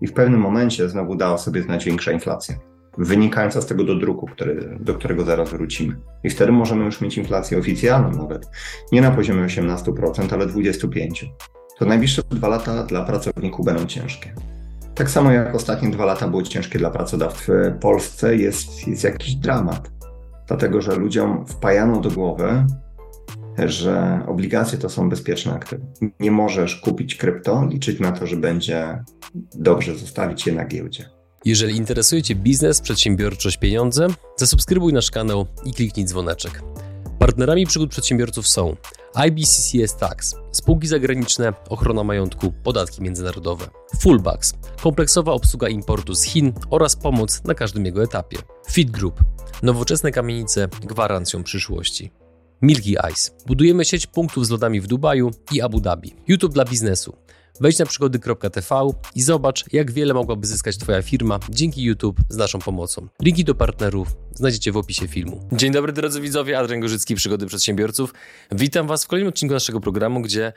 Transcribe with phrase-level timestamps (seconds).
[0.00, 2.54] I w pewnym momencie znowu dała sobie znać większa inflacja,
[2.98, 5.96] wynikająca z tego dodruku, który, do którego zaraz wrócimy.
[6.24, 8.50] I wtedy możemy już mieć inflację oficjalną nawet,
[8.92, 11.26] nie na poziomie 18%, ale 25%.
[11.78, 14.34] To najbliższe dwa lata dla pracowników będą ciężkie.
[14.94, 19.34] Tak samo jak ostatnie dwa lata były ciężkie dla pracodawców w Polsce, jest, jest jakiś
[19.34, 19.90] dramat.
[20.48, 22.66] Dlatego, że ludziom wpajano do głowy,
[23.68, 25.86] że obligacje to są bezpieczne aktywy.
[26.20, 29.04] Nie możesz kupić krypto, liczyć na to, że będzie
[29.54, 31.04] dobrze zostawić je na giełdzie.
[31.44, 34.06] Jeżeli interesuje Cię biznes, przedsiębiorczość, pieniądze,
[34.36, 36.62] zasubskrybuj nasz kanał i kliknij dzwoneczek.
[37.18, 38.76] Partnerami przygód przedsiębiorców są
[39.14, 43.66] IBCCS Tax, spółki zagraniczne, ochrona majątku, podatki międzynarodowe,
[44.00, 48.38] Fullbacks, kompleksowa obsługa importu z Chin oraz pomoc na każdym jego etapie,
[48.70, 49.24] Fit Group,
[49.62, 52.10] nowoczesne kamienice gwarancją przyszłości.
[52.62, 53.30] Milky Ice.
[53.46, 56.14] Budujemy sieć punktów z lodami w Dubaju i Abu Dhabi.
[56.28, 57.16] YouTube dla biznesu.
[57.60, 62.58] Wejdź na przygody.tv i zobacz, jak wiele mogłaby zyskać Twoja firma dzięki YouTube z naszą
[62.58, 63.08] pomocą.
[63.22, 65.48] Linki do partnerów znajdziecie w opisie filmu.
[65.52, 68.14] Dzień dobry drodzy widzowie, Adrian Gorzycki, Przygody Przedsiębiorców.
[68.52, 70.52] Witam Was w kolejnym odcinku naszego programu, gdzie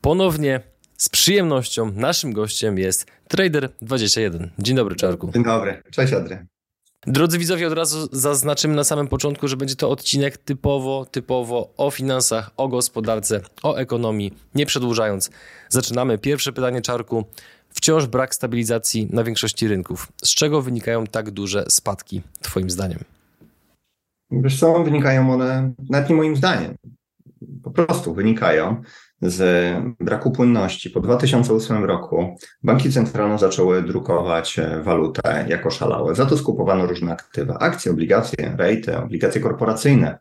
[0.00, 0.60] ponownie
[0.96, 4.48] z przyjemnością naszym gościem jest Trader21.
[4.58, 5.30] Dzień dobry, Czarku.
[5.32, 6.51] Dzień dobry, cześć Adrian.
[7.06, 11.90] Drodzy widzowie, od razu zaznaczymy na samym początku, że będzie to odcinek typowo, typowo o
[11.90, 14.34] finansach, o gospodarce, o ekonomii.
[14.54, 15.30] Nie przedłużając,
[15.68, 16.18] zaczynamy.
[16.18, 17.24] Pierwsze pytanie, Czarku.
[17.68, 20.12] Wciąż brak stabilizacji na większości rynków.
[20.24, 22.98] Z czego wynikają tak duże spadki, Twoim zdaniem?
[24.30, 26.74] Wiesz co, wynikają one, nawet nie moim zdaniem,
[27.62, 28.82] po prostu wynikają
[29.22, 30.90] z braku płynności.
[30.90, 36.14] Po 2008 roku banki centralne zaczęły drukować e, walutę jako szalałe.
[36.14, 40.18] Za to skupowano różne aktywa, akcje, obligacje, rejty, obligacje korporacyjne.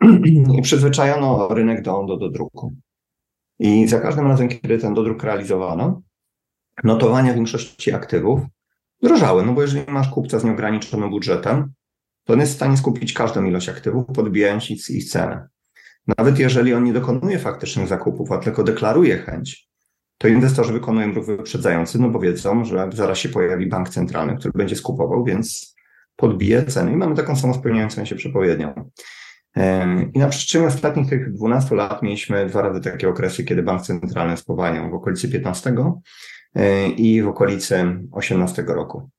[0.58, 2.72] I przyzwyczajono rynek do, do, do druku.
[3.58, 6.02] I za każdym razem, kiedy ten dodruk realizowano,
[6.84, 8.40] notowania większości aktywów
[9.02, 11.72] drożały, no bo jeżeli masz kupca z nieograniczonym budżetem,
[12.24, 15.48] to on jest w stanie skupić każdą ilość aktywów, podbijając ich, ich cenę.
[16.18, 19.68] Nawet jeżeli on nie dokonuje faktycznych zakupów, a tylko deklaruje chęć,
[20.18, 24.52] to inwestorzy wykonują ruch wyprzedzający, no bo wiedzą, że zaraz się pojawi bank centralny, który
[24.52, 25.74] będzie skupował, więc
[26.16, 28.90] podbije ceny i mamy taką samą spełniającą się przepowiednią.
[30.14, 34.36] I na przestrzeni ostatnich tych 12 lat mieliśmy dwa razy takie okresy, kiedy bank centralny
[34.36, 35.74] spowalniał w okolicy 15
[36.96, 39.10] i w okolicy 18 roku.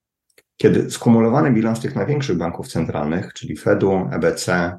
[0.58, 4.78] Kiedy skumulowany bilans tych największych banków centralnych, czyli Fedu, EBC,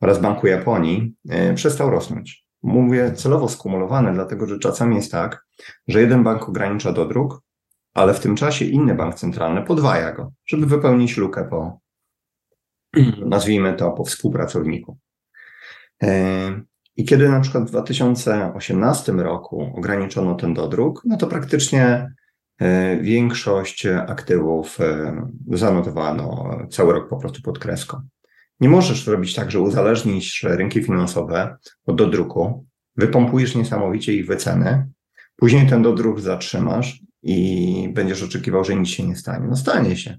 [0.00, 2.44] oraz Banku Japonii e, przestał rosnąć.
[2.62, 5.44] Mówię celowo skumulowany, dlatego że czasami jest tak,
[5.88, 7.42] że jeden bank ogranicza dodruk,
[7.94, 11.78] ale w tym czasie inny bank centralny podwaja go, żeby wypełnić lukę po,
[13.26, 14.98] nazwijmy to, po współpracowniku.
[16.02, 16.60] E,
[16.96, 22.12] I kiedy na przykład w 2018 roku ograniczono ten dodruk, no to praktycznie
[22.58, 24.78] e, większość aktywów
[25.46, 28.08] zanotowano cały rok po prostu pod kreską.
[28.60, 34.88] Nie możesz robić tak, że uzależnisz rynki finansowe od dodruku, wypompujesz niesamowicie ich wyceny,
[35.36, 39.46] później ten dodruk zatrzymasz i będziesz oczekiwał, że nic się nie stanie.
[39.48, 40.18] No stanie się.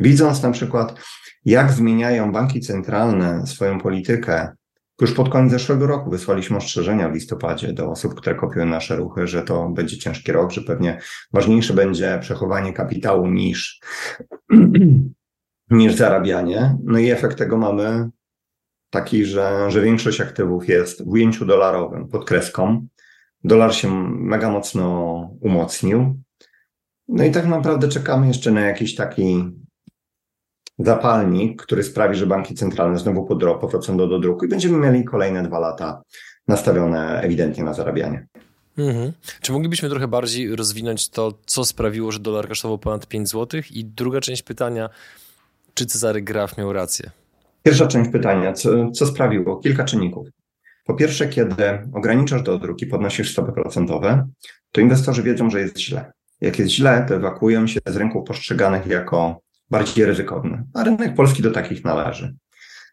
[0.00, 1.00] Widząc na przykład,
[1.44, 4.52] jak zmieniają banki centralne swoją politykę,
[5.00, 9.26] już pod koniec zeszłego roku wysłaliśmy ostrzeżenia w listopadzie do osób, które kopiują nasze ruchy,
[9.26, 11.00] że to będzie ciężki rok, że pewnie
[11.32, 13.80] ważniejsze będzie przechowanie kapitału niż
[15.70, 16.76] niż zarabianie.
[16.84, 18.10] No i efekt tego mamy
[18.90, 22.86] taki, że, że większość aktywów jest w ujęciu dolarowym pod kreską.
[23.44, 24.84] Dolar się mega mocno
[25.40, 26.22] umocnił.
[27.08, 29.44] No i tak naprawdę czekamy jeszcze na jakiś taki
[30.78, 33.26] zapalnik, który sprawi, że banki centralne znowu
[33.60, 36.02] powrócą do, do druku i będziemy mieli kolejne dwa lata
[36.48, 38.26] nastawione ewidentnie na zarabianie.
[38.78, 39.12] Mhm.
[39.40, 43.60] Czy moglibyśmy trochę bardziej rozwinąć to, co sprawiło, że dolar kosztował ponad 5 zł?
[43.70, 44.90] I druga część pytania,
[45.76, 47.10] czy Cezary Graf miał rację?
[47.62, 49.56] Pierwsza część pytania, co, co sprawiło?
[49.56, 50.28] Kilka czynników.
[50.84, 54.28] Po pierwsze, kiedy ograniczasz dodruk i podnosisz stopy procentowe,
[54.72, 56.12] to inwestorzy wiedzą, że jest źle.
[56.40, 59.40] Jak jest źle, to ewakuują się z rynków postrzeganych jako
[59.70, 62.34] bardziej ryzykowne, a rynek polski do takich należy.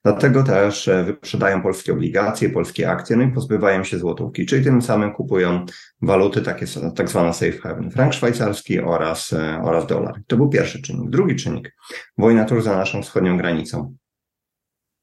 [0.04, 4.82] Dlatego też e, wyprzedają polskie obligacje, polskie akcje, no i pozbywają się złotówki, czyli tym
[4.82, 5.66] samym kupują
[6.02, 6.66] waluty, takie
[6.96, 10.16] tak zwane safe haven, frank szwajcarski oraz, e, oraz dolar.
[10.28, 11.10] To był pierwszy czynnik.
[11.10, 11.76] Drugi czynnik,
[12.18, 13.96] wojna tuż za naszą wschodnią granicą,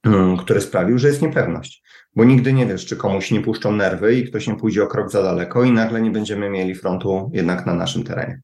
[0.04, 1.82] mm, który sprawił, że jest niepewność,
[2.16, 5.10] bo nigdy nie wiesz, czy komuś nie puszczą nerwy i ktoś nie pójdzie o krok
[5.10, 8.40] za daleko i nagle nie będziemy mieli frontu jednak na naszym terenie.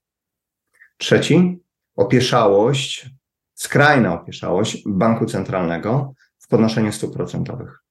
[0.99, 1.59] Trzeci,
[1.97, 3.11] opieszałość,
[3.55, 6.14] skrajna opieszałość banku centralnego,
[6.47, 7.83] w podnoszeniu stóp procentowych.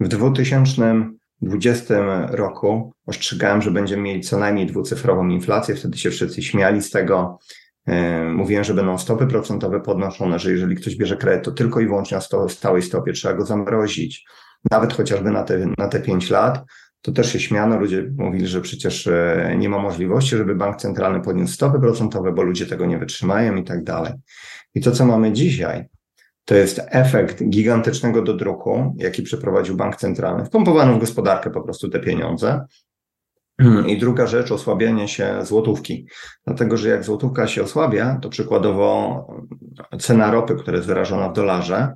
[0.00, 1.94] W 2000 2020
[2.30, 5.74] roku ostrzegałem, że będziemy mieli co najmniej dwucyfrową inflację.
[5.74, 7.38] Wtedy się wszyscy śmiali z tego.
[7.86, 11.86] E, mówiłem, że będą stopy procentowe podnoszone, że jeżeli ktoś bierze kredyt, to tylko i
[11.86, 14.24] wyłącznie na stałej stopie trzeba go zamrozić.
[14.70, 16.64] Nawet chociażby na te, na te 5 lat,
[17.02, 17.80] to też się śmiano.
[17.80, 22.42] Ludzie mówili, że przecież e, nie ma możliwości, żeby bank centralny podniósł stopy procentowe, bo
[22.42, 24.12] ludzie tego nie wytrzymają i tak dalej.
[24.74, 25.84] I to, co mamy dzisiaj,
[26.48, 30.44] to jest efekt gigantycznego dodruku, jaki przeprowadził bank centralny.
[30.44, 32.64] Wpompowano w gospodarkę po prostu te pieniądze.
[33.86, 36.06] I druga rzecz, osłabianie się złotówki.
[36.46, 39.26] Dlatego, że jak złotówka się osłabia, to przykładowo
[39.98, 41.94] cena ropy, która jest wyrażona w dolarze,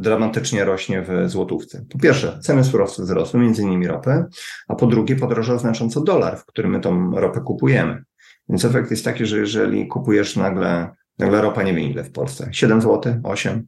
[0.00, 1.84] dramatycznie rośnie w złotówce.
[1.90, 4.24] Po pierwsze, ceny surowców wzrosły, między innymi ropy,
[4.68, 8.04] a po drugie podrożał znacząco dolar, w którym my tą ropę kupujemy.
[8.48, 12.48] Więc efekt jest taki, że jeżeli kupujesz nagle, nagle ropa nie wiem ile w Polsce,
[12.52, 13.66] 7 zł, 8,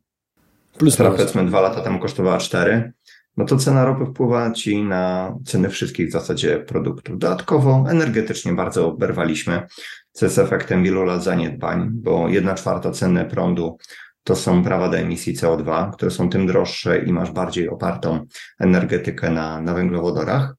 [0.78, 2.92] plus która powiedzmy dwa lata temu kosztowała 4,
[3.36, 7.18] no to cena ropy wpływa ci na ceny wszystkich w zasadzie produktów.
[7.18, 9.66] Dodatkowo energetycznie bardzo oberwaliśmy,
[10.12, 13.76] co jest efektem wielu lat zaniedbań, bo jedna czwarta ceny prądu
[14.24, 18.26] to są prawa do emisji CO2, które są tym droższe i masz bardziej opartą
[18.60, 20.54] energetykę na, na węglowodorach.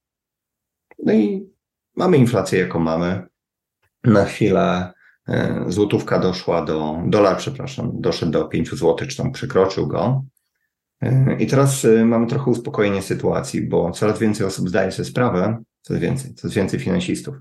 [1.06, 1.50] No i
[1.95, 3.27] mamy inflację, jaką mamy.
[4.03, 4.93] Na chwilę
[5.68, 10.24] złotówka doszła do, dolar, przepraszam, doszedł do 5 zł, czy tam przekroczył go.
[11.02, 15.58] E, I teraz e, mamy trochę uspokojenie sytuacji, bo coraz więcej osób zdaje sobie sprawę,
[15.81, 17.36] coraz więcej, coraz więcej finansistów,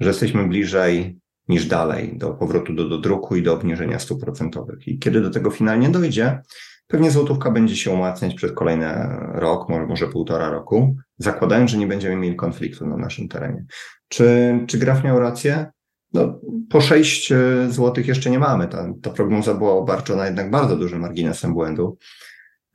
[0.00, 1.18] że jesteśmy bliżej
[1.48, 4.88] niż dalej do powrotu do, do druku i do obniżenia stóp procentowych.
[4.88, 6.40] I kiedy do tego finalnie dojdzie,
[6.86, 8.86] pewnie złotówka będzie się umacniać przez kolejny
[9.32, 13.64] rok, może, może półtora roku, zakładając, że nie będziemy mieli konfliktu na naszym terenie.
[14.08, 15.66] Czy, czy Graf miał rację?
[16.14, 16.40] No,
[16.70, 17.36] po 6 e,
[17.70, 18.68] złotych jeszcze nie mamy.
[18.68, 21.98] Ta, ta prognoza była obarczona jednak bardzo dużym marginesem błędu.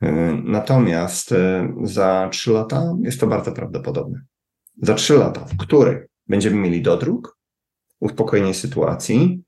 [0.02, 0.12] E,
[0.44, 4.20] natomiast e, za 3 lata jest to bardzo prawdopodobne.
[4.82, 7.38] Za 3 lata, w których będziemy mieli dodruk,
[8.00, 9.42] uspokojenie sytuacji.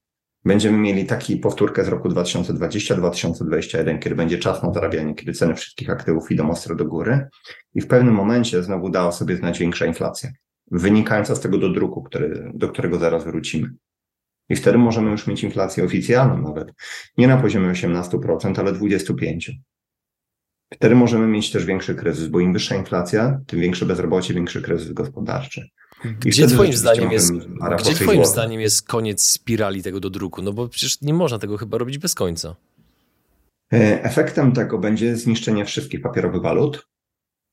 [0.45, 5.91] Będziemy mieli taki powtórkę z roku 2020-2021, kiedy będzie czas na zarabianie, kiedy ceny wszystkich
[5.91, 7.29] aktywów idą ostro do góry
[7.75, 10.31] i w pewnym momencie znowu dała sobie znać większa inflacja,
[10.71, 13.71] wynikająca z tego do druku, który, do którego zaraz wrócimy.
[14.49, 16.73] I wtedy możemy już mieć inflację oficjalną nawet,
[17.19, 19.53] nie na poziomie 18%, ale 25%.
[20.75, 24.93] Wtedy możemy mieć też większy kryzys, bo im wyższa inflacja, tym większe bezrobocie, większy kryzys
[24.93, 25.69] gospodarczy.
[26.21, 27.33] Gdzie twoim zdaniem jest,
[27.79, 30.43] gdzie twoim zdaniem jest koniec spirali tego do druku?
[30.43, 32.57] No bo przecież nie można tego chyba robić bez końca.
[33.73, 36.87] E, efektem tego będzie zniszczenie wszystkich papierowych walut.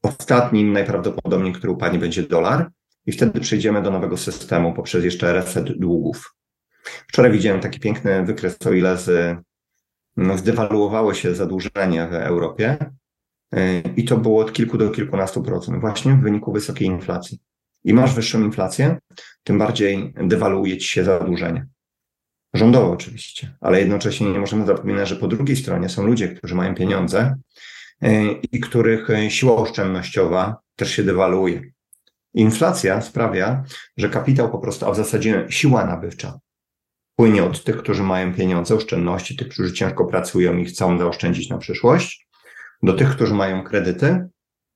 [0.03, 2.71] Ostatnim najprawdopodobniej, który upadnie, będzie dolar
[3.09, 6.35] i wtedy przejdziemy do nowego systemu poprzez jeszcze reset długów.
[7.07, 9.37] Wczoraj widziałem taki piękny wykres, o ile z,
[10.17, 12.77] no, zdewaluowało się zadłużenie w Europie
[13.53, 17.39] e, i to było od kilku do kilkunastu procent właśnie w wyniku wysokiej inflacji.
[17.83, 18.97] Im masz wyższą inflację,
[19.43, 21.67] tym bardziej dewaluuje ci się zadłużenie.
[22.53, 26.75] Rządowo oczywiście, ale jednocześnie nie możemy zapominać, że po drugiej stronie są ludzie, którzy mają
[26.75, 27.35] pieniądze
[28.01, 31.61] e, i których siła oszczędnościowa też się dewaluuje.
[32.33, 33.63] Inflacja sprawia,
[33.97, 36.39] że kapitał po prostu, a w zasadzie siła nabywcza
[37.15, 41.57] płynie od tych, którzy mają pieniądze, oszczędności, tych, którzy ciężko pracują i chcą zaoszczędzić na
[41.57, 42.27] przyszłość,
[42.83, 44.27] do tych, którzy mają kredyty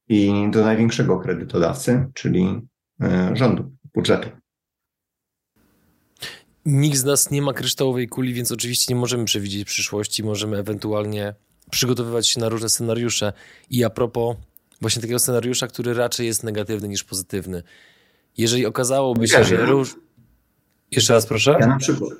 [0.09, 2.61] i do największego kredytodawcy, czyli
[3.01, 4.29] E, rządu, budżetu.
[6.65, 10.23] Nikt z nas nie ma kryształowej kuli, więc oczywiście nie możemy przewidzieć przyszłości.
[10.23, 11.33] Możemy ewentualnie
[11.71, 13.33] przygotowywać się na różne scenariusze.
[13.69, 14.37] I a propos
[14.83, 17.63] właśnie takiego scenariusza, który raczej jest negatywny niż pozytywny.
[18.37, 19.95] Jeżeli okazałoby się, że róż...
[20.91, 21.57] Jeszcze raz proszę.
[21.59, 22.11] Ja na przykład,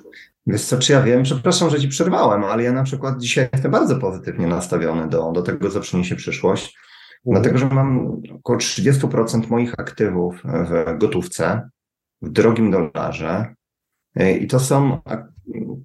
[0.46, 3.70] wiesz co, czy ja wiem, przepraszam, że ci przerwałem, ale ja na przykład dzisiaj jestem
[3.70, 6.78] bardzo pozytywnie nastawiony do, do tego, co przyniesie przyszłość.
[7.26, 11.68] Dlatego, że mam około 30% moich aktywów w gotówce,
[12.22, 13.54] w drogim dolarze.
[14.40, 15.00] I to są,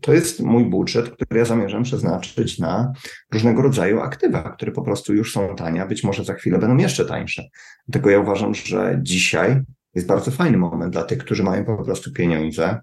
[0.02, 2.94] to jest mój budżet, który ja zamierzam przeznaczyć na
[3.34, 6.78] różnego rodzaju aktywa, które po prostu już są tanie, a być może za chwilę będą
[6.78, 7.44] jeszcze tańsze.
[7.88, 9.62] Dlatego ja uważam, że dzisiaj
[9.96, 12.80] jest bardzo fajny moment dla tych, którzy mają po prostu pieniądze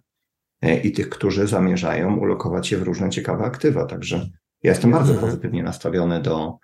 [0.84, 3.86] i tych, którzy zamierzają ulokować je w różne ciekawe aktywa.
[3.86, 4.28] Także
[4.62, 5.30] ja jestem bardzo mhm.
[5.30, 6.58] pozytywnie nastawiony do,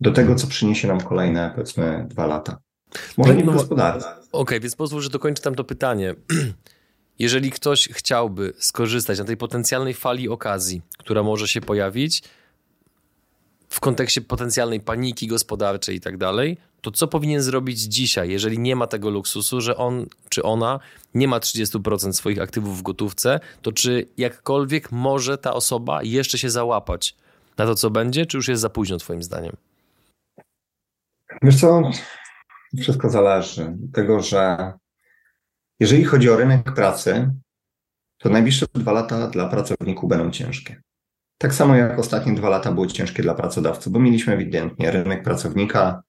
[0.00, 2.58] do tego, co przyniesie nam kolejne, powiedzmy, dwa lata.
[3.16, 4.08] Może tak, nie w no, gospodarce.
[4.08, 6.14] Okej, okay, więc pozwól, że dokończę tam to pytanie.
[7.18, 12.22] Jeżeli ktoś chciałby skorzystać na tej potencjalnej fali okazji, która może się pojawić
[13.68, 18.76] w kontekście potencjalnej paniki gospodarczej i tak dalej, to co powinien zrobić dzisiaj, jeżeli nie
[18.76, 20.80] ma tego luksusu, że on czy ona
[21.14, 26.50] nie ma 30% swoich aktywów w gotówce, to czy jakkolwiek może ta osoba jeszcze się
[26.50, 27.16] załapać
[27.58, 29.56] na to, co będzie, czy już jest za późno, Twoim zdaniem?
[31.42, 31.90] Wiesz co,
[32.80, 33.74] Wszystko zależy.
[33.76, 34.72] Dlatego, że
[35.80, 37.30] jeżeli chodzi o rynek pracy,
[38.18, 40.82] to najbliższe dwa lata dla pracowników będą ciężkie.
[41.38, 46.02] Tak samo jak ostatnie dwa lata były ciężkie dla pracodawców, bo mieliśmy ewidentnie rynek pracownika,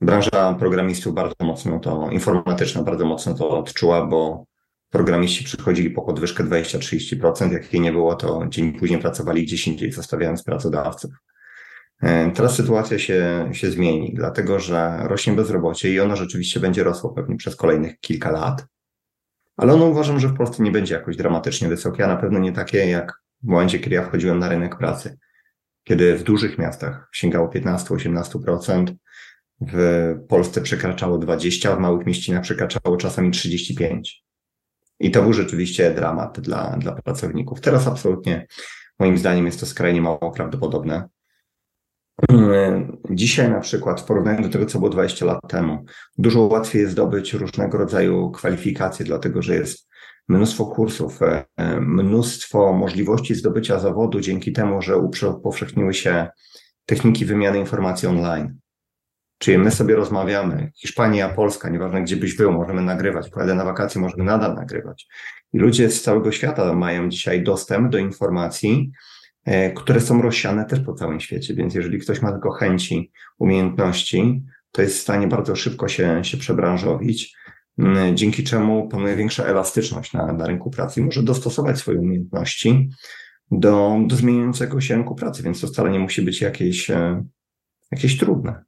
[0.00, 4.44] branża programistów bardzo mocno to, informatyczna bardzo mocno to odczuła, bo
[4.90, 9.92] programiści przychodzili po podwyżkę 20-30%, jak jej nie było, to dzień później pracowali gdzieś indziej,
[9.92, 11.10] zostawiając pracodawców.
[12.02, 17.10] E, teraz sytuacja się, się zmieni, dlatego że rośnie bezrobocie i ono rzeczywiście będzie rosło
[17.10, 18.66] pewnie przez kolejnych kilka lat,
[19.58, 22.52] ale ono uważam, że w Polsce nie będzie jakoś dramatycznie wysokie, a na pewno nie
[22.52, 23.12] takie jak
[23.42, 25.18] w momencie, kiedy ja wchodziłem na rynek pracy,
[25.84, 28.94] kiedy w dużych miastach sięgało 15-18%,
[29.60, 34.00] w Polsce przekraczało 20%, a w małych mieścinach przekraczało czasami 35%.
[35.00, 37.60] I to był rzeczywiście dramat dla, dla pracowników.
[37.60, 38.46] Teraz absolutnie,
[38.98, 41.08] moim zdaniem, jest to skrajnie mało prawdopodobne.
[43.10, 45.84] Dzisiaj na przykład w porównaniu do tego, co było 20 lat temu,
[46.18, 49.88] dużo łatwiej jest zdobyć różnego rodzaju kwalifikacje, dlatego że jest
[50.28, 51.44] mnóstwo kursów, e,
[51.80, 56.28] mnóstwo możliwości zdobycia zawodu dzięki temu, że upowszechniły się
[56.86, 58.58] techniki wymiany informacji online.
[59.38, 64.00] Czyli my sobie rozmawiamy, Hiszpania, Polska, nieważne gdzie byś był, możemy nagrywać, pojadę na wakacje,
[64.00, 65.06] możemy nadal nagrywać.
[65.52, 68.92] I ludzie z całego świata mają dzisiaj dostęp do informacji,
[69.76, 74.82] które są rozsiane też po całym świecie, więc jeżeli ktoś ma tylko chęci, umiejętności, to
[74.82, 77.36] jest w stanie bardzo szybko się, się przebranżowić,
[78.14, 82.88] dzięki czemu panuje większa elastyczność na, na rynku pracy i może dostosować swoje umiejętności
[83.50, 87.24] do, do zmieniającego się rynku pracy, więc to wcale nie musi być jakieś, e,
[87.90, 88.64] jakieś trudne.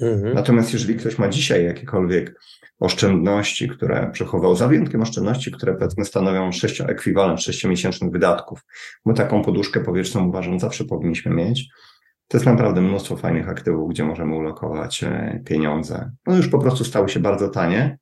[0.00, 0.34] Mhm.
[0.34, 2.40] Natomiast jeżeli ktoś ma dzisiaj jakiekolwiek
[2.80, 8.60] oszczędności, które przechował, za wyjątkiem oszczędności, które powiedzmy stanowią sześcio, ekwiwalent sześciomiesięcznych wydatków,
[9.04, 11.68] bo taką poduszkę powietrzną uważam zawsze powinniśmy mieć,
[12.28, 16.10] to jest naprawdę mnóstwo fajnych aktywów, gdzie możemy ulokować e, pieniądze.
[16.26, 17.98] No już po prostu stały się bardzo tanie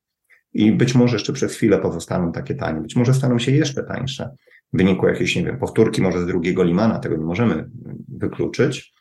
[0.53, 4.29] i być może jeszcze przez chwilę pozostaną takie tanie, być może staną się jeszcze tańsze
[4.73, 7.69] w wyniku jakiejś, nie wiem, powtórki może z drugiego Limana, tego nie możemy
[8.07, 8.93] wykluczyć,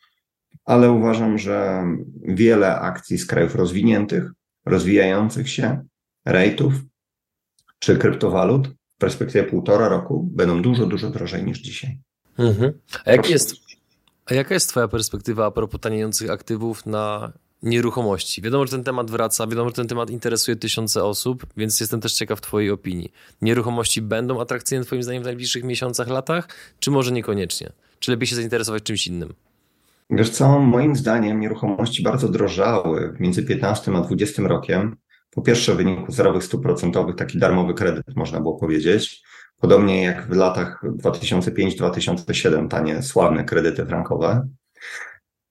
[0.67, 1.85] ale uważam, że
[2.23, 4.31] wiele akcji z krajów rozwiniętych,
[4.67, 5.81] rozwijających się,
[6.25, 6.73] rejtów
[7.79, 11.99] czy kryptowalut w perspektywie półtora roku będą dużo, dużo drożej niż dzisiaj.
[12.39, 12.73] Mhm.
[13.05, 13.57] A, jak jest,
[14.27, 17.33] a jaka jest Twoja perspektywa a propos taniejących aktywów na
[17.63, 18.43] nieruchomości?
[18.43, 22.13] Wiadomo, że ten temat wraca, wiadomo, że ten temat interesuje tysiące osób, więc jestem też
[22.13, 23.13] ciekaw Twojej opinii.
[23.43, 26.49] Nieruchomości będą atrakcyjne Twoim zdaniem w najbliższych miesiącach, latach,
[26.81, 27.73] czy może niekoniecznie?
[27.99, 29.35] Czy lepiej się zainteresować czymś innym?
[30.11, 34.97] Wiesz co, moim zdaniem nieruchomości bardzo drożały między 15 a 20 rokiem.
[35.31, 39.23] Po pierwsze w wyniku zerowych stóp procentowych, taki darmowy kredyt można było powiedzieć.
[39.61, 44.49] Podobnie jak w latach 2005-2007 tanie, sławne kredyty frankowe.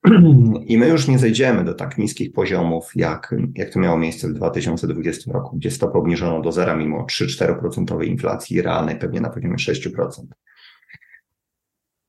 [0.65, 4.33] I my już nie zejdziemy do tak niskich poziomów, jak, jak to miało miejsce w
[4.33, 10.07] 2020 roku, gdzie stopę obniżono do zera mimo 3-4% inflacji realnej, pewnie na poziomie 6%.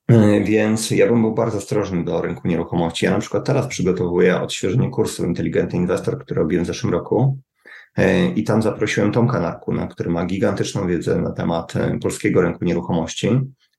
[0.09, 3.05] E, więc ja bym był bardzo ostrożny do rynku nieruchomości.
[3.05, 7.39] Ja na przykład teraz przygotowuję odświeżenie kursu Inteligentny Inwestor, który robiłem w zeszłym roku.
[7.97, 12.65] E, I tam zaprosiłem Tomka Narkuna, który ma gigantyczną wiedzę na temat e, polskiego rynku
[12.65, 13.29] nieruchomości.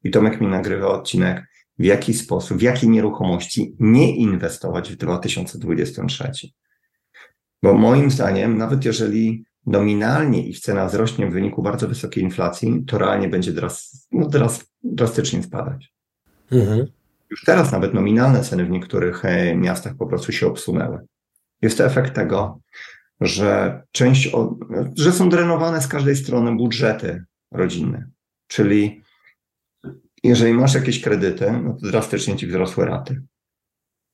[0.03, 1.43] I Tomek mi nagrywa odcinek,
[1.79, 6.31] w jaki sposób, w jakiej nieruchomości nie inwestować w 2023.
[7.63, 12.97] Bo moim zdaniem, nawet jeżeli nominalnie ich cena wzrośnie w wyniku bardzo wysokiej inflacji, to
[12.97, 15.96] realnie będzie dras, no, dras, drastycznie spadać.
[16.51, 16.87] Mhm.
[17.29, 20.99] Już teraz nawet nominalne ceny w niektórych e, miastach po prostu się obsunęły.
[21.61, 22.59] Jest to efekt tego,
[23.21, 24.31] że część,
[24.97, 28.09] że są drenowane z każdej strony budżety rodzinne.
[28.47, 29.01] Czyli
[30.23, 33.21] jeżeli masz jakieś kredyty, no to drastycznie ci wzrosły raty.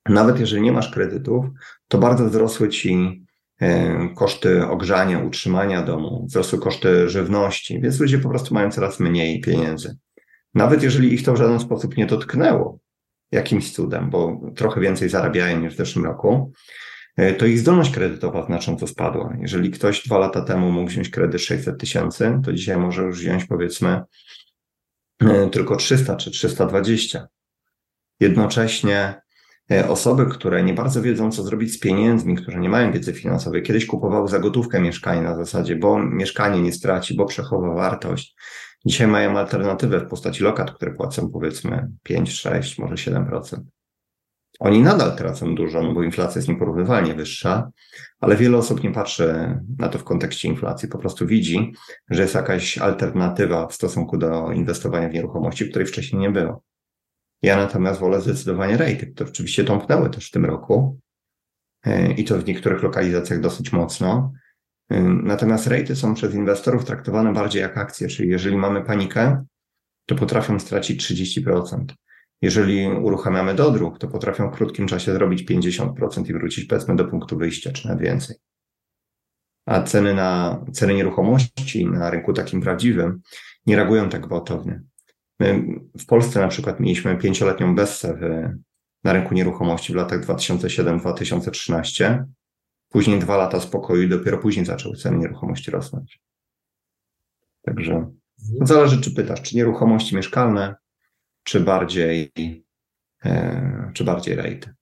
[0.09, 1.45] Nawet jeżeli nie masz kredytów,
[1.87, 3.23] to bardzo wzrosły ci
[3.61, 9.41] e, koszty ogrzania, utrzymania domu, wzrosły koszty żywności, więc ludzie po prostu mają coraz mniej
[9.41, 9.97] pieniędzy.
[10.53, 12.79] Nawet jeżeli ich to w żaden sposób nie dotknęło,
[13.31, 16.51] jakimś cudem, bo trochę więcej zarabiają niż w zeszłym roku,
[17.17, 19.33] e, to ich zdolność kredytowa znacząco spadła.
[19.39, 23.45] Jeżeli ktoś dwa lata temu mógł wziąć kredyt 600 tysięcy, to dzisiaj może już wziąć
[23.45, 24.01] powiedzmy
[25.21, 27.27] e, tylko 300 czy 320.
[28.19, 29.21] Jednocześnie
[29.71, 33.63] e, osoby, które nie bardzo wiedzą, co zrobić z pieniędzmi, które nie mają wiedzy finansowej,
[33.63, 38.35] kiedyś kupowały za gotówkę mieszkanie na zasadzie, bo mieszkanie nie straci, bo przechowa wartość.
[38.85, 43.57] Dzisiaj mają alternatywę w postaci lokat, które płacą powiedzmy 5, 6, może 7%.
[44.59, 47.69] Oni nadal tracą dużo, no bo inflacja jest nieporównywalnie wyższa,
[48.19, 50.89] ale wiele osób nie patrzy na to w kontekście inflacji.
[50.89, 51.73] Po prostu widzi,
[52.09, 56.63] że jest jakaś alternatywa w stosunku do inwestowania w nieruchomości, której wcześniej nie było.
[57.41, 60.99] Ja natomiast wolę zdecydowanie rejty, które oczywiście tąpnęły też w tym roku,
[62.17, 64.31] i to w niektórych lokalizacjach dosyć mocno.
[65.23, 69.45] Natomiast rejty są przez inwestorów traktowane bardziej jak akcje, czyli jeżeli mamy panikę,
[70.05, 71.85] to potrafią stracić 30%.
[72.41, 77.37] Jeżeli uruchamiamy dodruk, to potrafią w krótkim czasie zrobić 50% i wrócić powiedzmy do punktu
[77.37, 78.35] wyjścia, czy nawet więcej.
[79.65, 83.21] A ceny na ceny nieruchomości na rynku takim prawdziwym
[83.65, 84.81] nie reagują tak gwałtownie.
[85.39, 85.65] My
[85.99, 88.19] w Polsce na przykład mieliśmy pięcioletnią bessę
[89.03, 92.23] na rynku nieruchomości w latach 2007-2013.
[92.93, 96.21] Później dwa lata spokoju i dopiero później zaczęły ceny nieruchomości rosnąć.
[97.65, 98.67] Także mhm.
[98.67, 100.75] zależy, czy pytasz, czy nieruchomości mieszkalne,
[101.43, 102.31] czy bardziej,
[103.25, 104.73] e, czy bardziej rejty.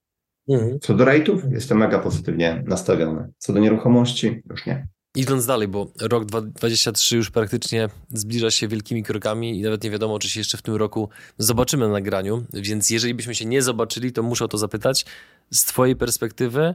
[0.48, 0.80] Mhm.
[0.80, 3.32] Co do rejtów, jestem mega pozytywnie nastawiony.
[3.38, 4.88] Co do nieruchomości, już nie.
[5.16, 10.18] Idąc dalej, bo rok 2023 już praktycznie zbliża się wielkimi krokami i nawet nie wiadomo,
[10.18, 14.12] czy się jeszcze w tym roku zobaczymy na nagraniu, więc jeżeli byśmy się nie zobaczyli,
[14.12, 15.06] to muszę o to zapytać.
[15.50, 16.74] Z Twojej perspektywy,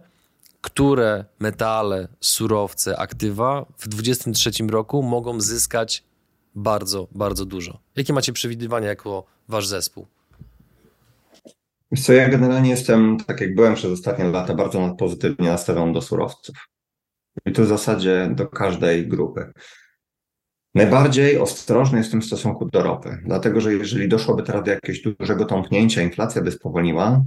[0.62, 6.04] które metale, surowce, aktywa w 2023 roku mogą zyskać
[6.56, 7.80] bardzo, bardzo dużo?
[7.96, 10.08] Jakie macie przewidywania jako wasz zespół?
[11.96, 16.56] Co, ja generalnie jestem, tak jak byłem przez ostatnie lata, bardzo pozytywnie nastawiony do surowców.
[17.46, 19.52] I to w zasadzie do każdej grupy.
[20.76, 25.46] Najbardziej ostrożny jestem w stosunku do ropy, dlatego że jeżeli doszłoby teraz do jakiegoś dużego
[25.46, 27.22] tąpnięcia, inflacja by spowolniła,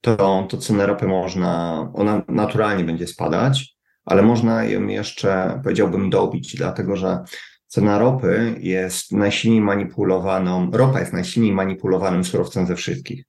[0.00, 6.56] to, to cenę ropy można, ona naturalnie będzie spadać, ale można ją jeszcze, powiedziałbym, dobić,
[6.56, 7.24] dlatego że
[7.66, 13.24] cena ropy jest najsilniej manipulowaną, ropa jest najsilniej manipulowanym surowcem ze wszystkich.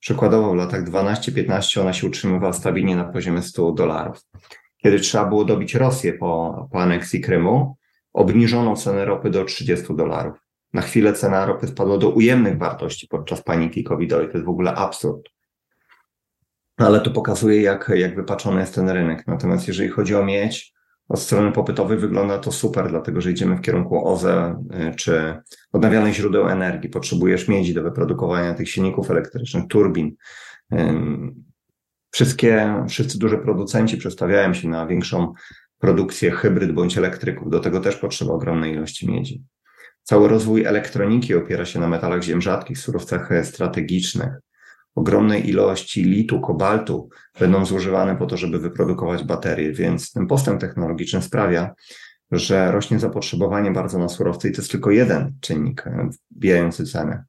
[0.00, 4.26] Przykładowo w latach 12-15 ona się utrzymywała stabilnie na poziomie 100 dolarów.
[4.82, 7.76] Kiedy trzeba było dobić Rosję po, po aneksji Krymu,
[8.12, 10.38] obniżono cenę ropy do 30 dolarów.
[10.72, 14.26] Na chwilę cena ropy spadła do ujemnych wartości podczas paniki covidowej.
[14.26, 15.28] To jest w ogóle absurd.
[16.78, 19.26] Ale to pokazuje, jak, jak wypaczony jest ten rynek.
[19.26, 20.72] Natomiast jeżeli chodzi o miedź,
[21.08, 25.42] od strony popytowej wygląda to super, dlatego że idziemy w kierunku OZE y, czy
[25.72, 26.90] odnawialnych źródeł energii.
[26.90, 30.16] Potrzebujesz miedzi do wyprodukowania tych silników elektrycznych, turbin.
[32.10, 35.32] Wszystkie, wszyscy duży producenci przestawiają się na większą
[35.78, 37.50] produkcję hybryd bądź elektryków.
[37.50, 39.42] Do tego też potrzeba ogromnej ilości miedzi.
[40.02, 44.32] Cały rozwój elektroniki opiera się na metalach ziem rzadkich, surowcach strategicznych
[44.98, 47.08] ogromnej ilości litu, kobaltu
[47.40, 51.74] będą zużywane po to, żeby wyprodukować baterie, więc ten postęp technologiczny sprawia,
[52.30, 55.84] że rośnie zapotrzebowanie bardzo na surowce i to jest tylko jeden czynnik
[56.30, 57.24] wbijający cenę.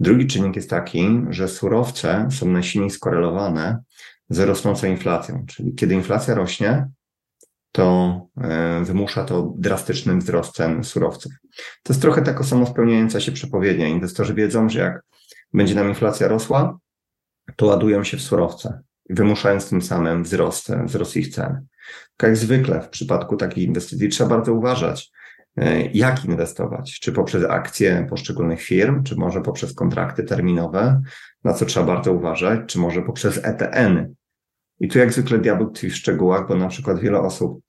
[0.00, 3.78] Drugi czynnik jest taki, że surowce są najsilniej skorelowane
[4.28, 6.88] z rosnącą inflacją, czyli kiedy inflacja rośnie,
[7.72, 11.32] to e, wymusza to drastyczny wzrost cen surowców.
[11.82, 13.88] To jest trochę taka samospełniająca się przepowiednia.
[13.88, 15.02] Inwestorzy wiedzą, że jak
[15.52, 16.78] będzie nam inflacja rosła,
[17.56, 18.80] to ładują się w surowce,
[19.10, 21.66] wymuszając tym samym wzrost, wzrost ich cen.
[22.16, 25.10] Tak jak zwykle w przypadku takiej inwestycji trzeba bardzo uważać,
[25.56, 31.02] e, jak inwestować, czy poprzez akcje poszczególnych firm, czy może poprzez kontrakty terminowe,
[31.44, 34.14] na co trzeba bardzo uważać, czy może poprzez ETN.
[34.80, 37.60] I tu jak zwykle diabeł tkwi w szczegółach, bo na przykład wiele osób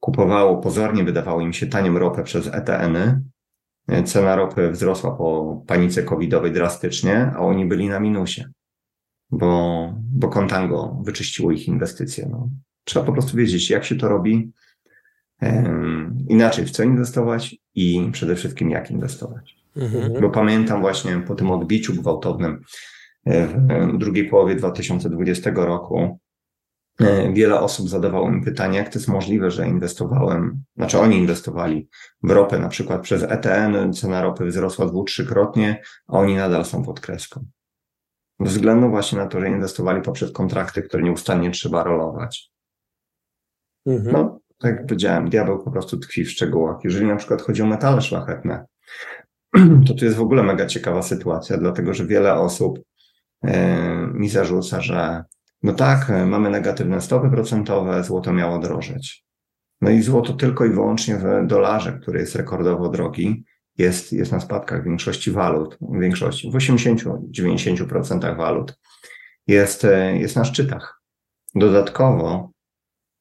[0.00, 6.52] kupowało, pozornie wydawało im się tanią ropę przez ETN-y, cena ropy wzrosła po panice covidowej
[6.52, 8.44] drastycznie, a oni byli na minusie
[9.38, 12.28] bo, bo Contango wyczyściło ich inwestycje.
[12.30, 12.48] No.
[12.84, 14.52] Trzeba po prostu wiedzieć, jak się to robi,
[15.42, 19.56] um, inaczej w co inwestować i przede wszystkim jak inwestować.
[19.76, 20.20] Mhm.
[20.20, 22.60] Bo pamiętam właśnie po tym odbiciu gwałtownym
[23.24, 23.46] e,
[23.92, 26.18] w drugiej połowie 2020 roku,
[27.00, 31.88] e, wiele osób zadawało mi pytanie, jak to jest możliwe, że inwestowałem, znaczy oni inwestowali
[32.22, 36.82] w ropę, na przykład przez ETN, cena ropy wzrosła dwu, trzykrotnie, a oni nadal są
[36.82, 37.44] pod kreską.
[38.40, 42.50] Ze względu właśnie na to, że inwestowali poprzez kontrakty, które nieustannie trzeba rolować.
[43.86, 44.12] Mhm.
[44.12, 46.76] No, tak jak powiedziałem, diabeł po prostu tkwi w szczegółach.
[46.84, 48.66] Jeżeli na przykład chodzi o metale szlachetne,
[49.86, 52.80] to tu jest w ogóle mega ciekawa sytuacja, dlatego że wiele osób
[53.44, 55.24] e, mi zarzuca, że
[55.62, 59.24] no tak, mamy negatywne stopy procentowe, złoto miało drożeć.
[59.80, 63.44] No i złoto tylko i wyłącznie w dolarze, który jest rekordowo drogi,
[63.78, 68.78] jest, jest na spadkach w większości walut, w większości, w 80-90% walut
[69.46, 71.00] jest, e, jest na szczytach.
[71.54, 72.50] Dodatkowo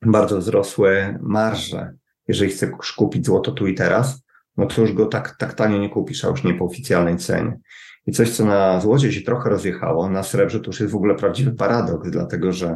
[0.05, 1.93] bardzo wzrosły marże.
[2.27, 4.23] Jeżeli chcesz kupić złoto tu i teraz,
[4.57, 7.59] no to już go tak, tak tanio nie kupisz, a już nie po oficjalnej cenie.
[8.05, 11.15] I coś, co na złocie się trochę rozjechało, na srebrze to już jest w ogóle
[11.15, 12.75] prawdziwy paradoks, dlatego że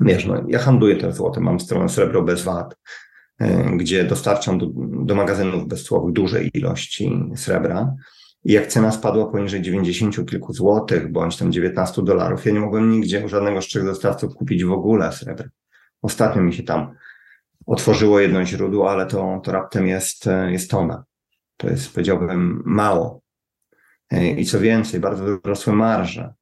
[0.00, 2.76] wiesz, no, ja handluję też złotem, mam stronę srebro bez VAT,
[3.76, 4.66] gdzie dostarczam do,
[5.04, 7.94] do magazynów bezcłowych duże ilości srebra.
[8.44, 12.90] I jak cena spadła poniżej 90 kilku złotych, bądź tam 19 dolarów, ja nie mogłem
[12.90, 15.48] nigdzie u żadnego z trzech dostawców kupić w ogóle srebra.
[16.02, 16.94] Ostatnio mi się tam
[17.66, 21.04] otworzyło jedno źródło, ale to, to raptem jest, jest tona.
[21.56, 23.20] To jest, powiedziałbym, mało.
[24.36, 26.34] I co więcej, bardzo wyrosłe marże.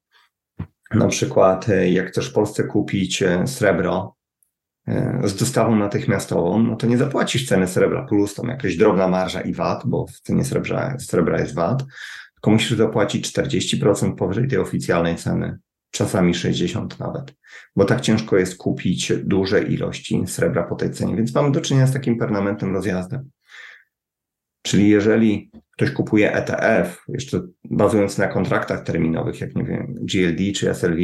[0.94, 4.14] Na przykład, jak chcesz w Polsce kupić srebro
[5.24, 9.52] z dostawą natychmiastową, no to nie zapłacisz ceny srebra plus tam jakaś drobna marża i
[9.52, 11.84] VAT, bo w cenie srebra, srebra jest VAT,
[12.34, 15.58] tylko musisz zapłacić 40% powyżej tej oficjalnej ceny,
[15.90, 17.34] czasami 60 nawet,
[17.76, 21.86] bo tak ciężko jest kupić duże ilości srebra po tej cenie, więc mamy do czynienia
[21.86, 23.30] z takim permanentnym rozjazdem.
[24.62, 27.40] Czyli jeżeli ktoś kupuje ETF, jeszcze
[27.70, 31.00] bazując na kontraktach terminowych, jak nie wiem, GLD czy SLV,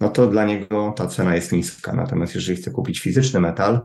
[0.00, 1.92] no to dla niego ta cena jest niska.
[1.92, 3.80] Natomiast jeżeli chce kupić fizyczny metal,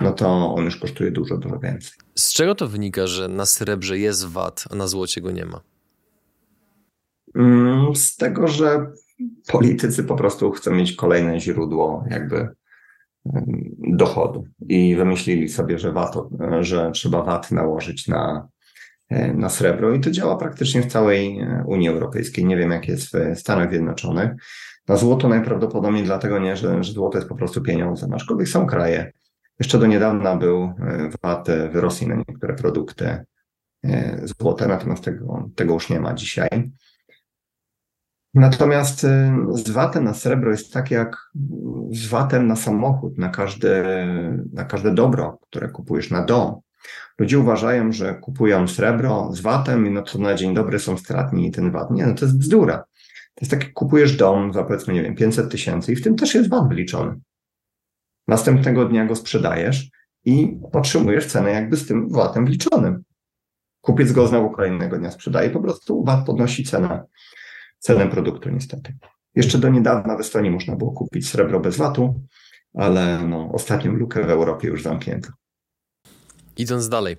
[0.00, 1.92] no to on już kosztuje dużo, dużo więcej.
[2.14, 5.60] Z czego to wynika, że na srebrze jest VAT, a na złocie go nie ma?
[7.34, 8.86] Mm, z tego, że
[9.48, 12.48] politycy po prostu chcą mieć kolejne źródło jakby
[13.78, 16.14] dochodu i wymyślili sobie, że, VAT,
[16.60, 18.48] że trzeba VAT nałożyć na,
[19.34, 22.44] na srebro i to działa praktycznie w całej Unii Europejskiej.
[22.44, 24.30] Nie wiem, jak jest w Stanach Zjednoczonych.
[24.88, 29.12] Na złoto najprawdopodobniej dlatego nie, że, że złoto jest po prostu pieniądzem, aczkolwiek są kraje.
[29.58, 30.72] Jeszcze do niedawna był
[31.22, 33.24] VAT w Rosji na niektóre produkty
[34.24, 36.72] złote, natomiast tego, tego już nie ma dzisiaj.
[38.34, 39.08] Natomiast y,
[39.50, 41.16] z VAT-em na srebro jest tak jak
[41.90, 43.84] z VAT-em na samochód, na każde,
[44.52, 46.60] na każde dobro, które kupujesz na dom.
[47.18, 51.46] Ludzie uważają, że kupują srebro z VAT-em i no to na dzień dobry są stratni
[51.46, 51.90] i ten VAT.
[51.90, 52.84] Nie, no to jest bzdura.
[53.34, 56.16] To jest tak, jak kupujesz dom za powiedzmy, nie wiem, 500 tysięcy i w tym
[56.16, 57.20] też jest VAT wliczony.
[58.28, 59.90] Następnego dnia go sprzedajesz
[60.24, 63.02] i otrzymujesz cenę jakby z tym VAT-em wliczonym.
[63.80, 67.04] Kupiec go znowu kolejnego dnia sprzedaje, po prostu VAT podnosi cenę
[67.82, 68.96] cenę produktu niestety.
[69.34, 72.20] Jeszcze do niedawna w Estonii można było kupić srebro bez VAT-u,
[72.74, 75.28] ale no, ostatnią lukę w Europie już zamknięto.
[76.56, 77.16] Idąc dalej.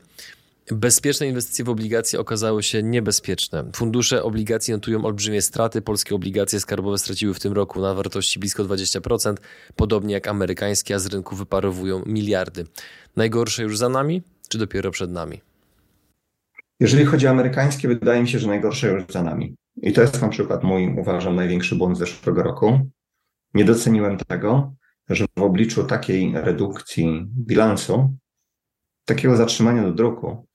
[0.71, 3.71] Bezpieczne inwestycje w obligacje okazały się niebezpieczne.
[3.75, 5.81] Fundusze obligacji notują olbrzymie straty.
[5.81, 9.35] Polskie obligacje skarbowe straciły w tym roku na wartości blisko 20%,
[9.75, 12.65] podobnie jak amerykańskie, a z rynku wyparowują miliardy.
[13.15, 15.41] Najgorsze już za nami, czy dopiero przed nami?
[16.79, 19.55] Jeżeli chodzi o amerykańskie, wydaje mi się, że najgorsze już za nami.
[19.75, 22.79] I to jest na przykład mój, uważam, największy błąd zeszłego roku.
[23.53, 24.73] Nie doceniłem tego,
[25.09, 28.13] że w obliczu takiej redukcji bilansu,
[29.05, 30.45] takiego zatrzymania do druku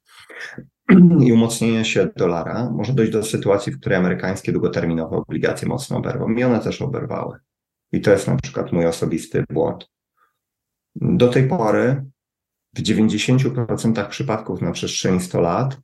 [1.26, 6.30] i umocnienia się dolara, może dojść do sytuacji, w której amerykańskie długoterminowe obligacje mocno oberwą.
[6.30, 7.38] I one też oberwały.
[7.92, 9.90] I to jest na przykład mój osobisty błąd.
[10.96, 12.04] Do tej pory
[12.76, 15.80] w 90% przypadków na przestrzeni 100 lat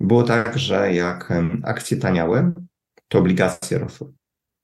[0.00, 1.32] było tak, że jak
[1.64, 2.52] akcje taniały,
[3.08, 4.12] to obligacje rosły.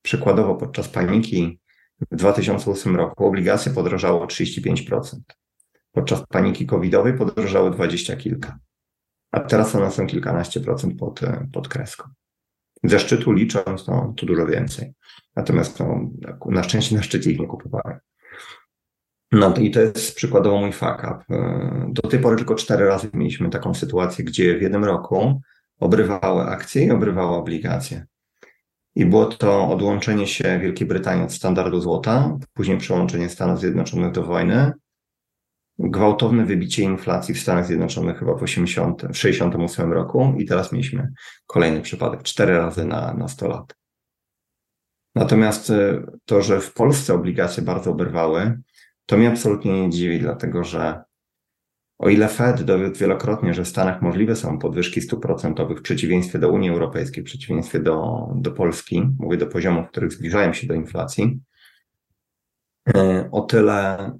[0.01, 1.59] Przykładowo podczas paniki
[2.11, 5.01] w 2008 roku obligacje podrożało 35%.
[5.91, 8.59] Podczas paniki covidowej podrożały 20 kilka.
[9.31, 11.19] A teraz one są kilkanaście procent pod,
[11.53, 12.09] pod kreską.
[12.83, 14.93] Ze szczytu licząc, to, to dużo więcej.
[15.35, 16.09] Natomiast no,
[16.45, 17.99] na szczęście na szczycie ich nie kupowałem.
[19.31, 21.19] No i to jest przykładowo mój fuck up.
[21.89, 25.41] Do tej pory tylko cztery razy mieliśmy taką sytuację, gdzie w jednym roku
[25.79, 28.05] obrywały akcje i obrywały obligacje.
[28.95, 34.23] I było to odłączenie się Wielkiej Brytanii od standardu złota, później przyłączenie Stanów Zjednoczonych do
[34.23, 34.71] wojny,
[35.79, 41.11] gwałtowne wybicie inflacji w Stanach Zjednoczonych chyba w, 80, w 68 roku i teraz mieliśmy
[41.47, 43.75] kolejny przypadek, cztery razy na, na 100 lat.
[45.15, 48.59] Natomiast y, to, że w Polsce obligacje bardzo oberwały,
[49.05, 51.01] to mnie absolutnie nie dziwi, dlatego że
[51.99, 56.39] o ile Fed dowiódł wielokrotnie, że w Stanach możliwe są podwyżki stóp procentowych w przeciwieństwie
[56.39, 60.67] do Unii Europejskiej, w przeciwieństwie do, do Polski, mówię do poziomów, w których zbliżają się
[60.67, 61.39] do inflacji,
[62.95, 64.11] e, o tyle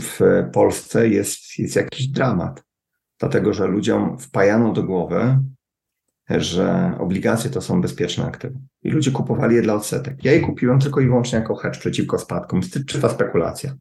[0.00, 0.20] w
[0.52, 2.64] Polsce jest, jest jakiś dramat,
[3.18, 5.38] dlatego że ludziom wpajano do głowy,
[6.30, 8.58] że obligacje to są bezpieczne aktywa.
[8.82, 10.24] I ludzie kupowali je dla odsetek.
[10.24, 13.74] Ja je kupiłem tylko i wyłącznie jako hedge przeciwko spadkom, czysta spekulacja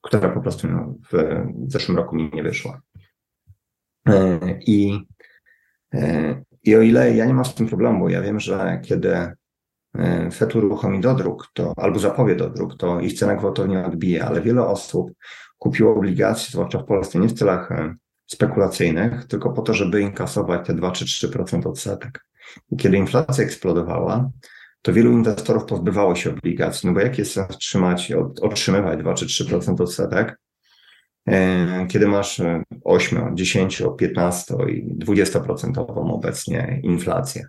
[0.00, 2.80] która po prostu no, w zeszłym roku mi nie wyszła.
[4.08, 5.06] E, I,
[5.94, 9.32] e, I o ile ja nie mam z tym problemu, ja wiem, że kiedy
[9.98, 14.66] e, FED uruchomi dodruk, to albo zapowie dodruk, to ich cena gwałtownie odbije, ale wiele
[14.66, 15.12] osób
[15.58, 17.70] kupiło obligacje, zwłaszcza w Polsce, nie w celach
[18.26, 22.24] spekulacyjnych, tylko po to, żeby inkasować te 2 czy 3% odsetek.
[22.70, 24.30] I kiedy inflacja eksplodowała,
[24.82, 29.26] to wielu inwestorów pozbywało się obligacji, no bo jak jest sens trzymać, otrzymywać 2 czy
[29.26, 30.38] 3% odsetek,
[31.26, 32.42] e, kiedy masz
[32.84, 37.48] 8, 10, 15 i 20% obecnie inflację.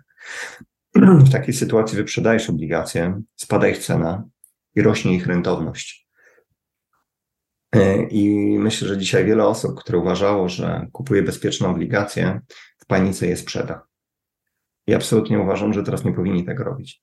[0.94, 4.24] W takiej sytuacji wyprzedajesz obligacje, spada ich cena
[4.74, 6.08] i rośnie ich rentowność.
[7.72, 12.40] E, I myślę, że dzisiaj wiele osób, które uważało, że kupuje bezpieczną obligację,
[12.78, 13.82] w panice je sprzeda.
[14.86, 17.02] I absolutnie uważam, że teraz nie powinni tego robić.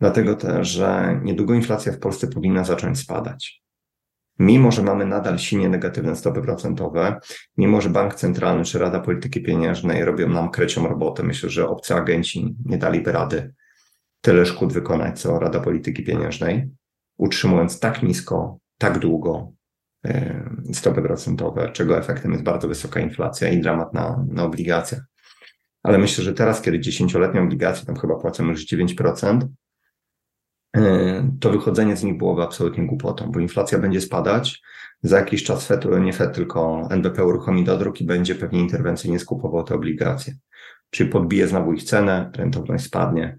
[0.00, 3.62] Dlatego też, że niedługo inflacja w Polsce powinna zacząć spadać.
[4.38, 7.20] Mimo, że mamy nadal silnie negatywne stopy procentowe,
[7.56, 11.94] mimo, że Bank Centralny czy Rada Polityki Pieniężnej robią nam krecią robotę, myślę, że obcy
[11.94, 13.54] agenci nie daliby rady
[14.20, 16.70] tyle szkód wykonać, co Rada Polityki Pieniężnej,
[17.16, 19.52] utrzymując tak nisko, tak długo
[20.72, 25.00] stopy procentowe, czego efektem jest bardzo wysoka inflacja i dramat na, na obligacjach.
[25.82, 29.40] Ale myślę, że teraz, kiedy dziesięcioletnie obligacje, tam chyba płacą już 9%,
[31.40, 34.62] to wychodzenie z nich byłoby absolutnie głupotą, bo inflacja będzie spadać.
[35.02, 39.64] Za jakiś czas FED, nie FED, tylko NBP uruchomi dodruk i będzie pewnie interwencyjnie skupował
[39.64, 40.34] te obligacje.
[40.90, 43.36] Czyli podbije znowu ich cenę, rentowność spadnie.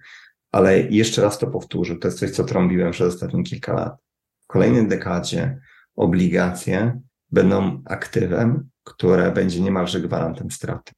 [0.51, 3.95] Ale jeszcze raz to powtórzę, to jest coś, co trąbiłem przez ostatnie kilka lat.
[4.43, 5.59] W kolejnej dekadzie
[5.95, 10.93] obligacje będą aktywem, które będzie niemalże gwarantem straty.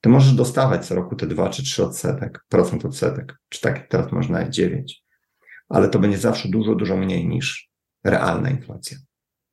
[0.00, 4.12] Ty możesz dostawać co roku te 2 czy 3 odsetek, procent odsetek, czy tak teraz
[4.12, 5.04] można 9,
[5.68, 7.68] ale to będzie zawsze dużo, dużo mniej niż
[8.04, 8.98] realna inflacja.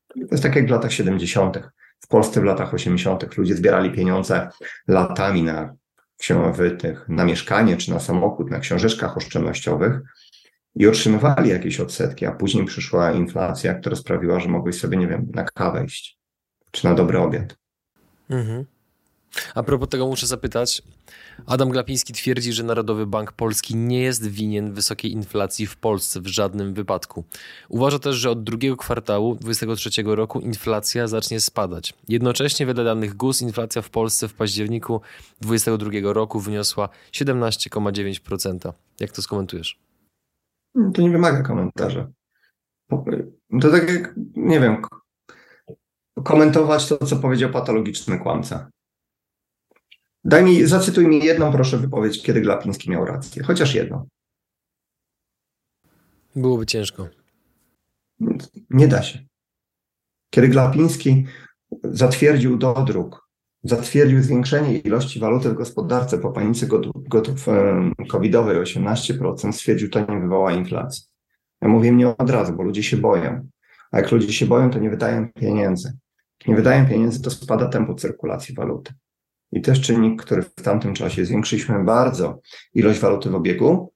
[0.08, 1.60] To jest tak jak w latach 70.
[2.00, 3.38] W Polsce w latach 80.
[3.38, 4.50] ludzie zbierali pieniądze
[4.88, 5.76] latami na
[7.08, 10.02] na mieszkanie czy na samochód, na książeczkach oszczędnościowych
[10.76, 15.32] i otrzymywali jakieś odsetki, a później przyszła inflacja, która sprawiła, że mogłeś sobie, nie wiem,
[15.34, 16.20] na kawę iść,
[16.72, 17.58] czy na dobry obiad.
[18.30, 18.66] Mhm.
[19.56, 20.82] A propos tego muszę zapytać.
[21.46, 26.28] Adam Glapiński twierdzi, że Narodowy Bank Polski nie jest winien wysokiej inflacji w Polsce w
[26.28, 27.24] żadnym wypadku.
[27.70, 31.94] Uważa też, że od drugiego kwartału 2023 roku inflacja zacznie spadać.
[32.08, 35.02] Jednocześnie wedle danych GUS inflacja w Polsce w październiku
[35.42, 38.74] 2022 roku wyniosła 17,9%.
[39.00, 39.80] Jak to skomentujesz?
[40.94, 42.08] To nie wymaga komentarza.
[43.62, 44.82] To tak jak, nie wiem,
[46.24, 48.70] komentować to, co powiedział patologiczny kłamca.
[50.26, 53.44] Daj mi, zacytuj mi jedną, proszę, wypowiedź, kiedy Glapiński miał rację.
[53.44, 54.08] Chociaż jedną.
[56.36, 57.08] Byłoby ciężko.
[58.70, 59.20] Nie da się.
[60.30, 61.26] Kiedy Glapiński
[61.84, 63.30] zatwierdził dodruk,
[63.64, 66.68] zatwierdził zwiększenie ilości waluty w gospodarce po panice
[67.10, 67.46] gotów
[68.10, 71.04] covidowej 18%, stwierdził, to nie wywoła inflacji.
[71.62, 73.48] Ja mówię nie od razu, bo ludzie się boją.
[73.92, 75.98] A jak ludzie się boją, to nie wydają pieniędzy.
[76.40, 78.94] Jak nie wydają pieniędzy, to spada tempo cyrkulacji waluty.
[79.56, 82.40] I też czynnik, który w tamtym czasie zwiększyliśmy bardzo
[82.74, 83.94] ilość waluty w obiegu,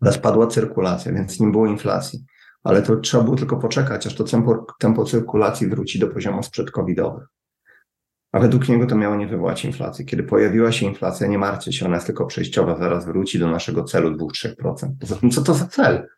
[0.00, 2.24] ale spadła cyrkulacja, więc nie było inflacji.
[2.62, 6.70] Ale to trzeba było tylko poczekać, aż to tempo, tempo cyrkulacji wróci do poziomu sprzed
[6.70, 7.26] covidowych.
[8.32, 10.06] A według niego to miało nie wywołać inflacji.
[10.06, 13.84] Kiedy pojawiła się inflacja, nie martwcie się, ona jest tylko przejściowa, zaraz wróci do naszego
[13.84, 14.54] celu 2-3%.
[15.00, 16.08] Poza tym, co to za cel?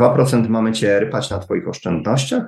[0.00, 2.44] 2% mamy cię rypać na twoich oszczędnościach?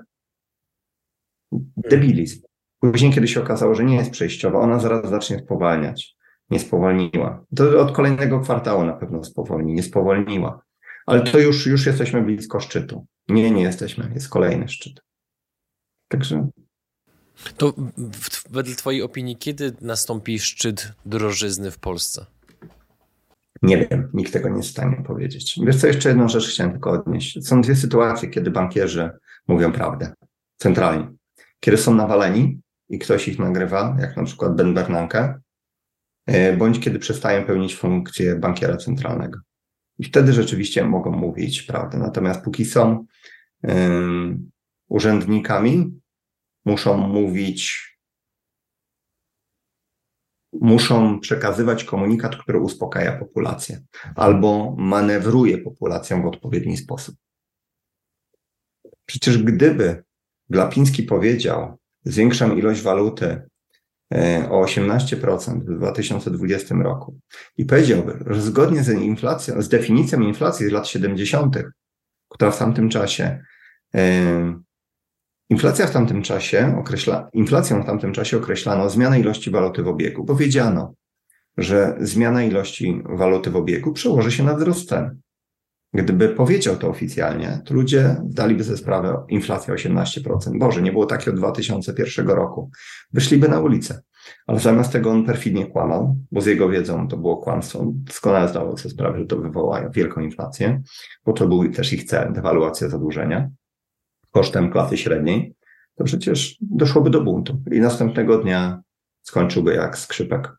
[1.77, 2.50] Debilizm.
[2.81, 6.17] Później, kiedy się okazało, że nie jest przejściowa, ona zaraz zacznie spowalniać.
[6.51, 7.45] Nie spowolniła.
[7.57, 10.63] To od kolejnego kwartału na pewno spowolni, nie spowolniła.
[11.07, 13.07] Ale to już, już jesteśmy blisko szczytu.
[13.29, 14.11] Nie, nie jesteśmy.
[14.15, 15.01] Jest kolejny szczyt.
[16.09, 16.49] Także.
[17.57, 17.75] To
[18.51, 22.27] wedle Twojej opinii, kiedy nastąpi szczyt drożyzny w Polsce?
[23.63, 25.61] Nie wiem, nikt tego nie jest w stanie powiedzieć.
[25.67, 27.47] Wiesz co, jeszcze jedną rzecz chciałem tylko odnieść.
[27.47, 29.11] Są dwie sytuacje, kiedy bankierzy
[29.49, 30.13] mówią prawdę.
[30.57, 31.13] Centralnie.
[31.61, 35.41] Kiedy są nawaleni i ktoś ich nagrywa, jak na przykład Ben Bernanke,
[36.27, 39.39] e, bądź kiedy przestają pełnić funkcję bankiera centralnego.
[39.99, 41.99] I wtedy rzeczywiście mogą mówić prawdę.
[41.99, 43.07] Natomiast póki są
[43.63, 44.51] um,
[44.89, 46.01] urzędnikami,
[46.65, 47.91] muszą mówić,
[50.53, 53.83] muszą przekazywać komunikat, który uspokaja populację
[54.17, 57.17] albo manewruje populacją w odpowiedni sposób.
[59.07, 60.05] Przecież gdyby
[60.49, 63.43] Glapiński powiedział, zwiększam ilość waluty
[64.15, 67.19] e, o 18% w 2020 roku
[67.57, 71.57] i powiedziałby, że zgodnie z inflacją, z definicją inflacji z lat 70.,
[72.29, 73.43] która w tamtym czasie,
[73.95, 74.61] e,
[75.51, 80.25] inflacja w tamtym czasie określa, inflacją w tamtym czasie określano zmianę ilości waluty w obiegu,
[80.25, 80.95] bo wiedziano,
[81.57, 85.21] że zmiana ilości waluty w obiegu przełoży się na wzrost cen.
[85.95, 90.59] Gdyby powiedział to oficjalnie, to ludzie daliby ze sprawę inflacja 18%.
[90.59, 92.71] Boże, nie było takiego od 2001 roku.
[93.13, 94.03] Wyszliby na ulicę.
[94.47, 97.85] Ale zamiast tego on perfidnie kłamał, bo z jego wiedzą to było kłamstwo.
[97.87, 100.83] Doskonale zdawał sobie sprawę, że to wywoła wielką inflację,
[101.25, 103.51] bo to był też ich cel, dewaluacja zadłużenia
[104.31, 105.55] kosztem klasy średniej.
[105.95, 108.83] to przecież doszłoby do buntu i następnego dnia
[109.23, 110.53] skończyłby jak skrzypek.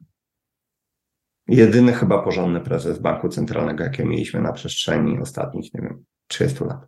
[1.51, 6.87] Jedyny chyba porządny prezes Banku Centralnego, jakie mieliśmy na przestrzeni ostatnich, nie wiem, 30 lat.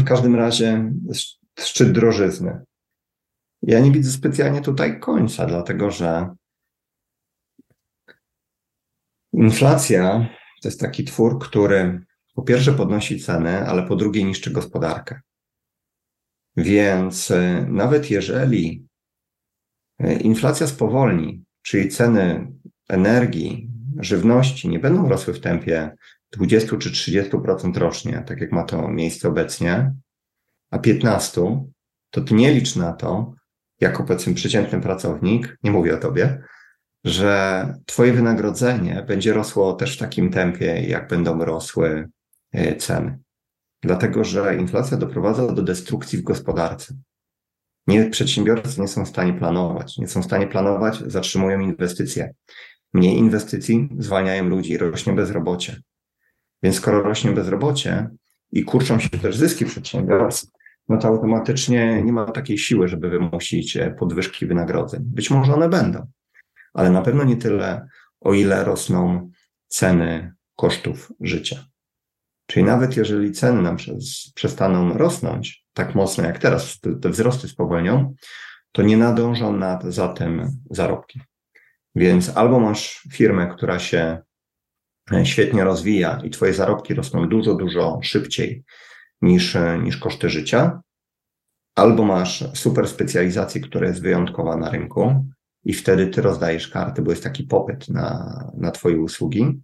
[0.00, 0.92] W każdym razie
[1.58, 2.60] szczyt drożyzny.
[3.62, 6.34] Ja nie widzę specjalnie tutaj końca, dlatego że
[9.32, 10.28] inflacja
[10.62, 12.00] to jest taki twór, który
[12.34, 15.20] po pierwsze podnosi ceny, ale po drugie niszczy gospodarkę.
[16.56, 18.86] Więc e, nawet jeżeli
[19.98, 22.52] e, inflacja spowolni, czyli ceny
[22.88, 25.90] energii, żywności nie będą rosły w tempie
[26.32, 29.94] 20 czy 30% rocznie, tak jak ma to miejsce obecnie,
[30.70, 31.66] a 15,
[32.10, 33.34] to ty nie licz na to,
[33.80, 36.42] jako powiedzmy przeciętny pracownik, nie mówię o tobie,
[37.04, 42.08] że twoje wynagrodzenie będzie rosło też w takim tempie, jak będą rosły
[42.52, 43.18] e, ceny.
[43.82, 46.94] Dlatego, że inflacja doprowadza do destrukcji w gospodarce.
[47.86, 49.98] Nie, przedsiębiorcy nie są w stanie planować.
[49.98, 52.34] Nie są w stanie planować, zatrzymują inwestycje.
[52.92, 55.80] Mniej inwestycji zwalniają ludzi, rośnie bezrobocie.
[56.62, 58.08] Więc skoro rośnie bezrobocie
[58.52, 60.50] i kurczą się też zyski przedsiębiorstw,
[60.88, 65.00] no to automatycznie nie ma takiej siły, żeby wymusić e, podwyżki wynagrodzeń.
[65.04, 66.06] Być może one będą,
[66.74, 67.88] ale na pewno nie tyle,
[68.20, 69.30] o ile rosną
[69.66, 71.66] ceny kosztów życia.
[72.46, 73.76] Czyli nawet jeżeli ceny nam
[74.34, 78.14] przestaną rosnąć tak mocno jak teraz, te, te wzrosty spowolnią,
[78.72, 81.20] to nie nadążą nad, za tym zarobki.
[81.94, 84.18] Więc albo masz firmę, która się
[85.12, 88.64] e, świetnie rozwija i twoje zarobki rosną dużo, dużo szybciej
[89.22, 90.80] niż, e, niż koszty życia,
[91.74, 95.24] albo masz super specjalizację, która jest wyjątkowa na rynku
[95.64, 99.60] i wtedy ty rozdajesz karty, bo jest taki popyt na, na twoje usługi,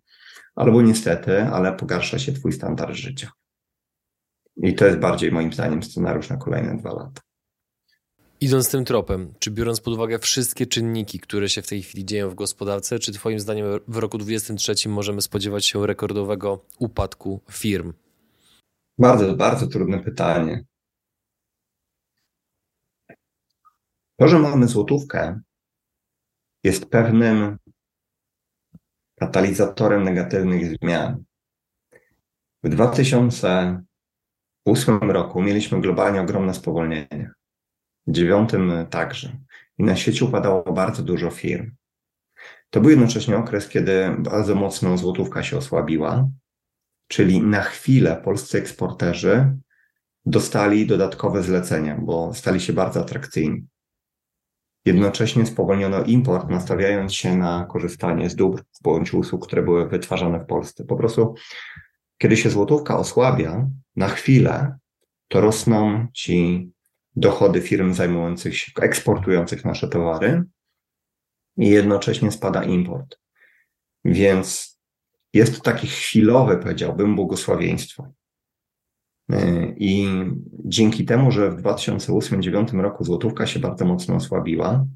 [0.55, 3.31] albo niestety, ale pogarsza się twój standard życia.
[4.57, 7.21] I to jest bardziej moim zdaniem scenariusz na kolejne dwa lata.
[8.45, 12.31] Idąc tym tropem, czy biorąc pod uwagę wszystkie czynniki, które się w tej chwili dzieją
[12.31, 17.93] w gospodarce, czy Twoim zdaniem w roku 2023 możemy spodziewać się rekordowego upadku firm?
[18.99, 20.65] Bardzo, bardzo trudne pytanie.
[24.17, 25.41] To, że mamy złotówkę,
[26.65, 27.59] jest pewnym
[29.21, 31.25] katalizatorem negatywnych zmian.
[32.65, 37.35] W 2008 roku mieliśmy globalnie ogromne spowolnienie.
[38.07, 38.51] 2009
[38.91, 39.39] także.
[39.79, 41.71] I na świecie upadało bardzo dużo firm.
[42.71, 46.29] To był jednocześnie okres, kiedy bardzo mocno złotówka się osłabiła,
[47.09, 49.57] czyli na chwilę polscy eksporterzy
[50.27, 53.67] dostali dodatkowe zlecenia, bo stali się bardzo atrakcyjni.
[54.85, 60.47] Jednocześnie spowolniono import, nastawiając się na korzystanie z dóbr bądź usług, które były wytwarzane w
[60.47, 60.85] Polsce.
[60.85, 61.35] Po prostu,
[62.19, 64.79] kiedy się złotówka osłabia, na chwilę,
[65.29, 66.71] to rosną ci
[67.17, 70.43] dochody firm zajmujących się, eksportujących nasze towary
[71.57, 73.19] i jednocześnie spada import.
[74.05, 74.79] Więc
[75.33, 78.13] jest to takie chwilowe, powiedziałbym, błogosławieństwo.
[79.77, 80.09] I
[80.65, 84.87] dzięki temu, że w 2008-2009 roku złotówka się bardzo mocno osłabiła,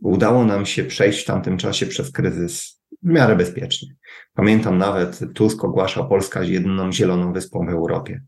[0.00, 3.88] udało nam się przejść w tamtym czasie przez kryzys w miarę bezpiecznie.
[4.34, 8.22] Pamiętam nawet, Tusk ogłaszał Polska jedyną zieloną wyspą w Europie.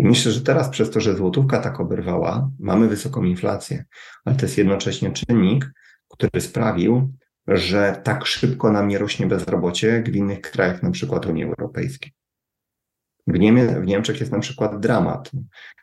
[0.00, 3.84] I myślę, że teraz przez to, że złotówka tak oberwała, mamy wysoką inflację,
[4.24, 5.70] ale to jest jednocześnie czynnik,
[6.08, 7.12] który sprawił,
[7.46, 12.12] że tak szybko nam nie rośnie bezrobocie, jak w innych krajach, na przykład Unii Europejskiej.
[13.26, 15.30] W, Niemie, w Niemczech jest na przykład dramat,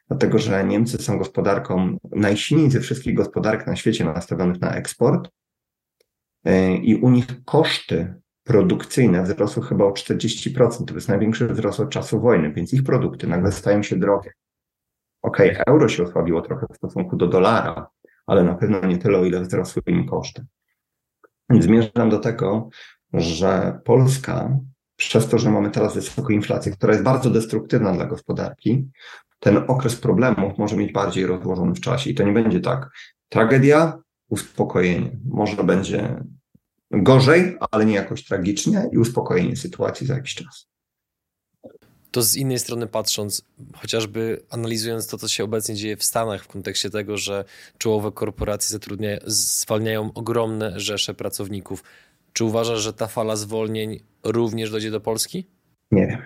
[0.08, 5.30] dlatego że Niemcy są gospodarką najsilniej ze wszystkich gospodarek na świecie nastawionych na eksport
[6.46, 8.16] e, i u nich koszty
[8.48, 10.86] produkcyjne wzrosły chyba o 40%.
[10.86, 14.32] To jest największy wzrost od czasu wojny, więc ich produkty nagle stają się drogie.
[15.22, 17.88] Okej, okay, euro się osłabiło trochę w stosunku do dolara,
[18.26, 20.46] ale na pewno nie tyle, o ile wzrosły im koszty.
[21.50, 22.70] Więc zmierzam do tego,
[23.14, 24.60] że Polska
[24.96, 28.90] przez to, że mamy teraz wysoką inflację, która jest bardzo destruktywna dla gospodarki,
[29.40, 32.10] ten okres problemów może mieć bardziej rozłożony w czasie.
[32.10, 32.90] I to nie będzie tak.
[33.30, 35.18] Tragedia, uspokojenie.
[35.26, 36.24] Może będzie
[36.92, 40.68] gorzej, ale nie jakoś tragicznie i uspokojenie sytuacji za jakiś czas.
[42.12, 43.42] To z innej strony patrząc,
[43.76, 47.46] chociażby analizując to, co się obecnie dzieje w Stanach w kontekście tego, że
[47.78, 51.84] czołowe korporacje zatrudniają, zwalniają ogromne rzesze pracowników,
[52.34, 55.48] czy uważasz, że ta fala zwolnień również dojdzie do Polski?
[55.92, 56.22] Nie wiem.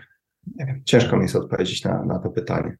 [0.56, 0.82] Nie wiem.
[0.86, 2.78] Ciężko mi jest odpowiedzieć na, na to pytanie.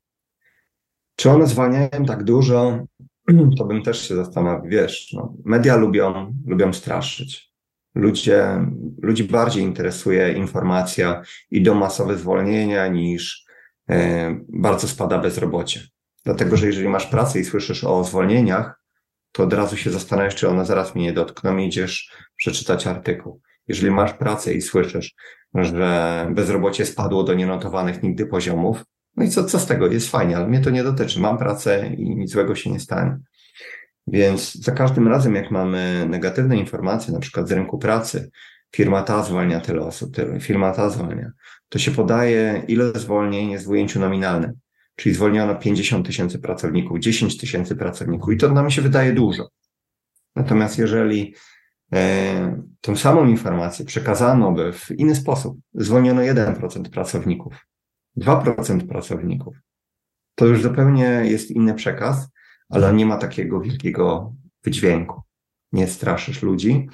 [1.16, 2.86] Czy one zwalniają tak dużo?
[3.58, 4.68] To bym też się zastanawiał.
[4.68, 7.51] Wiesz, no, media lubią, lubią straszyć.
[7.96, 8.66] Ludzie,
[9.02, 11.22] ludzi bardziej interesuje informacja,
[11.52, 13.46] idą masowe zwolnienia niż
[13.90, 15.82] e, bardzo spada bezrobocie.
[16.26, 18.82] Dlatego, że jeżeli masz pracę i słyszysz o zwolnieniach,
[19.32, 23.42] to od razu się zastanawiasz, czy one zaraz mnie nie dotkną i idziesz przeczytać artykuł.
[23.68, 25.16] Jeżeli masz pracę i słyszysz,
[25.56, 28.84] że bezrobocie spadło do nienotowanych nigdy poziomów,
[29.18, 29.88] no i co, co z tego?
[29.88, 31.20] Jest fajnie, ale mnie to nie dotyczy.
[31.20, 33.20] Mam pracę i nic złego się nie stanie.
[34.08, 38.32] Więc za każdym razem, jak mamy negatywne informacje, na przykład z rynku pracy,
[38.76, 41.32] firma ta zwalnia tyle osób, tyle, firma ta zwalnia,
[41.70, 44.54] to się podaje, ile zwolnień jest w ujęciu nominalnym.
[44.96, 49.50] Czyli zwolniono 50 tysięcy pracowników, 10 tysięcy pracowników i to nam się wydaje dużo.
[50.36, 51.36] Natomiast jeżeli
[51.94, 57.68] e, tą samą informację przekazano by w inny sposób, zwolniono 1% pracowników,
[58.18, 59.56] 2% pracowników,
[60.36, 62.28] to już zupełnie jest inny przekaz,
[62.72, 65.22] ale nie ma takiego wielkiego wydźwięku.
[65.72, 66.88] Nie straszysz ludzi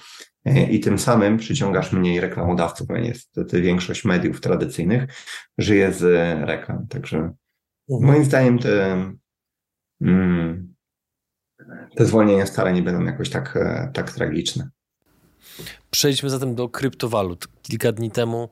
[0.46, 5.04] e, i tym samym przyciągasz mniej reklamodawców, bo niestety większość mediów tradycyjnych
[5.58, 6.04] żyje z
[6.48, 6.88] reklam.
[6.88, 8.12] Także mhm.
[8.12, 9.06] moim zdaniem te,
[10.02, 10.74] mm,
[11.96, 14.70] te zwolnienia stare nie będą jakoś tak, e, tak tragiczne.
[15.92, 17.48] Przejdźmy zatem do kryptowalut.
[17.62, 18.50] Kilka dni temu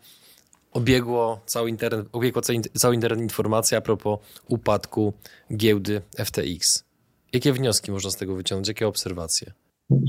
[0.72, 2.42] obiegło cały internet, obiegła
[2.74, 5.14] cały internet informacja a propos upadku
[5.56, 6.86] giełdy FTX.
[7.34, 8.68] Jakie wnioski można z tego wyciągnąć?
[8.68, 9.54] Jakie obserwacje?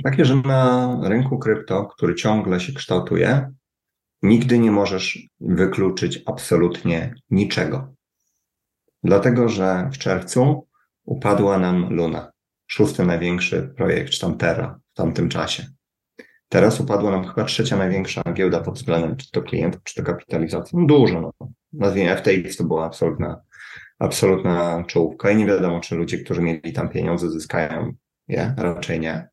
[0.04, 3.52] Takie, że na rynku krypto, który ciągle się kształtuje,
[4.22, 7.94] nigdy nie możesz wykluczyć absolutnie niczego.
[9.02, 10.66] Dlatego, że w czerwcu
[11.04, 12.32] upadła nam Luna,
[12.66, 15.66] szósty największy projekt, czy w tamtym czasie.
[16.48, 20.78] Teraz upadła nam chyba trzecia największa giełda pod względem czy to klientów, czy to kapitalizacji.
[20.78, 21.48] No dużo, no.
[21.72, 23.40] Nazwijmy FTX to była absolutna
[23.98, 27.92] absolutna czołówka i nie wiadomo, czy ludzie, którzy mieli tam pieniądze, zyskają
[28.28, 29.28] je, raczej nie.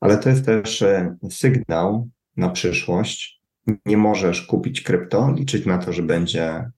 [0.00, 3.40] Ale to jest też e, sygnał na przyszłość.
[3.86, 6.70] Nie możesz kupić krypto, liczyć na to, że będzie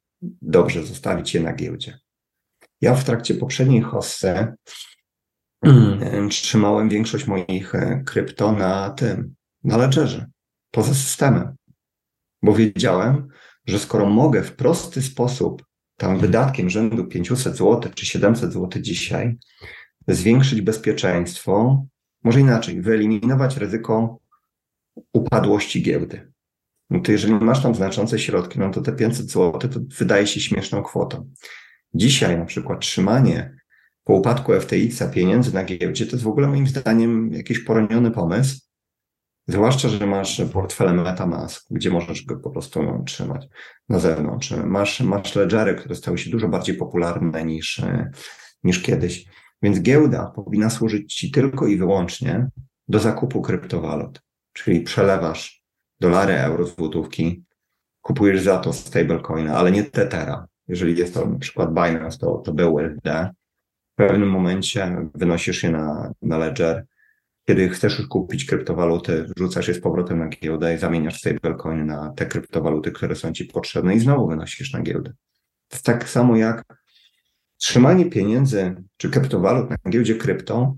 [0.42, 1.98] dobrze zostawić je na giełdzie.
[2.80, 4.54] Ja w trakcie poprzedniej hossy
[5.62, 6.28] mm.
[6.28, 9.34] trzymałem większość moich e, krypto na tym,
[9.64, 10.26] na ledgerze,
[10.70, 11.56] poza systemem,
[12.42, 13.28] bo wiedziałem,
[13.66, 15.67] że skoro mogę w prosty sposób
[15.98, 19.36] tam wydatkiem rzędu 500 zł czy 700 zł dzisiaj
[20.08, 21.86] zwiększyć bezpieczeństwo,
[22.24, 24.18] może inaczej, wyeliminować ryzyko
[25.12, 26.32] upadłości giełdy.
[26.90, 30.40] No to jeżeli masz tam znaczące środki, no to te 500 zł to wydaje się
[30.40, 31.30] śmieszną kwotą.
[31.94, 33.56] Dzisiaj na przykład trzymanie
[34.04, 38.60] po upadku FTX-a pieniędzy na giełdzie to jest w ogóle moim zdaniem jakiś poroniony pomysł,
[39.48, 43.48] Zwłaszcza, że masz portfele MetaMask, gdzie możesz go po prostu no, trzymać
[43.88, 44.50] na zewnątrz.
[44.50, 47.82] Masz, masz ledgery, które stały się dużo bardziej popularne niż,
[48.64, 49.26] niż kiedyś.
[49.62, 52.48] Więc giełda powinna służyć Ci tylko i wyłącznie
[52.88, 54.22] do zakupu kryptowalut.
[54.52, 55.62] Czyli przelewasz
[56.00, 57.44] dolary, euro, złotówki,
[58.00, 60.46] kupujesz za to stablecoina, ale nie Tethera.
[60.68, 63.32] Jeżeli jest to na przykład Binance, to, to BUSD.
[63.92, 66.86] W pewnym momencie wynosisz je na, na ledger,
[67.48, 72.26] kiedy chcesz kupić kryptowaluty, wrzucasz je z powrotem na giełdę i zamieniasz stablecoin na te
[72.26, 75.10] kryptowaluty, które są ci potrzebne i znowu wynosisz na giełdę.
[75.68, 76.64] To jest tak samo jak
[77.56, 80.76] trzymanie pieniędzy czy kryptowalut na giełdzie krypto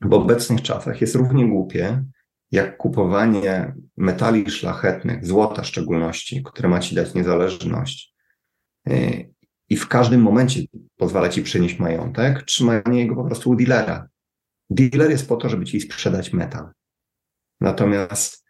[0.00, 2.04] w obecnych czasach jest równie głupie,
[2.50, 8.14] jak kupowanie metali szlachetnych, złota w szczególności, które ma ci dać niezależność
[8.88, 9.30] y,
[9.68, 10.60] i w każdym momencie
[10.96, 14.08] pozwala ci przynieść majątek, trzymanie jego po prostu u dealera,
[14.70, 16.70] Dealer jest po to, żeby ci sprzedać metal.
[17.60, 18.44] Natomiast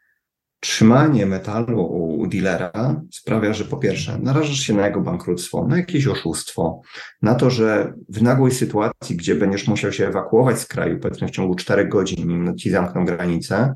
[0.61, 1.85] trzymanie metalu
[2.19, 6.81] u dealera sprawia, że po pierwsze narażasz się na jego bankructwo, na jakieś oszustwo,
[7.23, 11.31] na to, że w nagłej sytuacji, gdzie będziesz musiał się ewakuować z kraju, powiedzmy w
[11.31, 13.75] ciągu czterech godzin, nim ci zamkną granicę,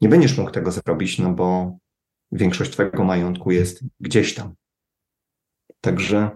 [0.00, 1.78] nie będziesz mógł tego zrobić, no bo
[2.32, 4.54] większość twojego majątku jest gdzieś tam.
[5.80, 6.30] Także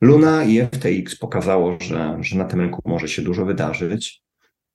[0.00, 4.22] Luna i FTX pokazało, że, że na tym rynku może się dużo wydarzyć.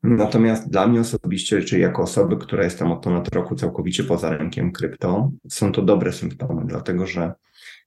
[0.03, 4.71] Natomiast dla mnie osobiście, czy jako osoby, która jestem od ponad roku całkowicie poza rynkiem
[4.71, 7.34] krypto, są to dobre symptomy, dlatego że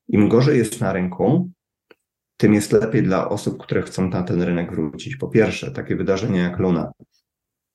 [0.09, 1.51] im gorzej jest na rynku,
[2.37, 5.17] tym jest lepiej dla osób, które chcą na ten rynek wrócić.
[5.17, 6.93] Po pierwsze, takie wydarzenia jak Luna,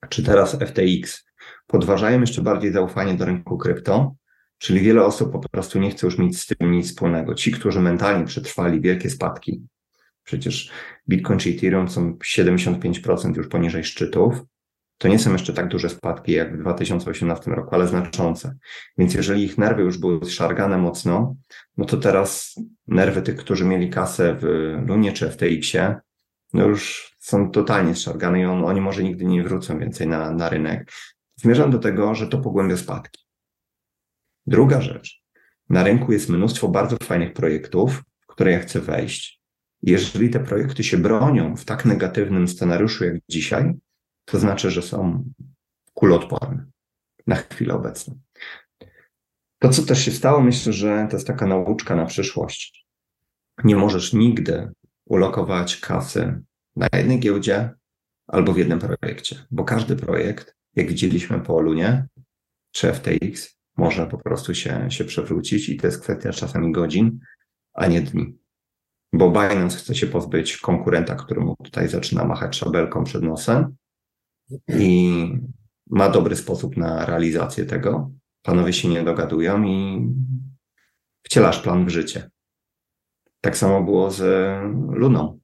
[0.09, 1.25] czy teraz FTX,
[1.67, 4.15] podważają jeszcze bardziej zaufanie do rynku krypto,
[4.63, 7.35] Czyli wiele osób po prostu nie chce już mieć z tym nic wspólnego.
[7.35, 9.61] Ci, którzy mentalnie przetrwali wielkie spadki,
[10.23, 10.71] przecież
[11.09, 14.41] Bitcoin czy Ethereum są 75% już poniżej szczytów,
[14.97, 18.55] to nie są jeszcze tak duże spadki jak w 2018 roku, ale znaczące.
[18.97, 21.35] Więc jeżeli ich nerwy już były zszargane mocno,
[21.77, 22.55] no to teraz
[22.87, 24.43] nerwy tych, którzy mieli kasę w
[24.87, 25.95] Lunie czy FTX-ie,
[26.53, 30.49] no już są totalnie zszargane i on, oni może nigdy nie wrócą więcej na, na
[30.49, 30.91] rynek.
[31.35, 33.22] Zmierzam do tego, że to pogłębia spadki.
[34.47, 35.23] Druga rzecz.
[35.69, 39.41] Na rynku jest mnóstwo bardzo fajnych projektów, w które ja chcę wejść.
[39.81, 43.73] Jeżeli te projekty się bronią w tak negatywnym scenariuszu jak dzisiaj,
[44.25, 45.23] to znaczy, że są
[45.93, 46.65] kuloodporne
[47.27, 48.19] na chwilę obecną.
[49.59, 52.87] To, co też się stało, myślę, że to jest taka nauczka na przyszłość.
[53.63, 54.71] Nie możesz nigdy
[55.05, 56.41] ulokować kasy
[56.75, 57.69] na jednej giełdzie
[58.27, 62.07] albo w jednym projekcie, bo każdy projekt, jak widzieliśmy po Olunie
[62.71, 67.19] czy FTX, może po prostu się, się przewrócić i to jest kwestia czasami godzin,
[67.73, 68.37] a nie dni.
[69.13, 73.75] Bo Binance chce się pozbyć konkurenta, któremu tutaj zaczyna machać szabelką przed nosem
[74.67, 75.13] i
[75.89, 78.11] ma dobry sposób na realizację tego.
[78.41, 80.07] Panowie się nie dogadują i
[81.23, 82.29] wcielasz plan w życie.
[83.41, 84.21] Tak samo było z
[84.89, 85.39] Luną.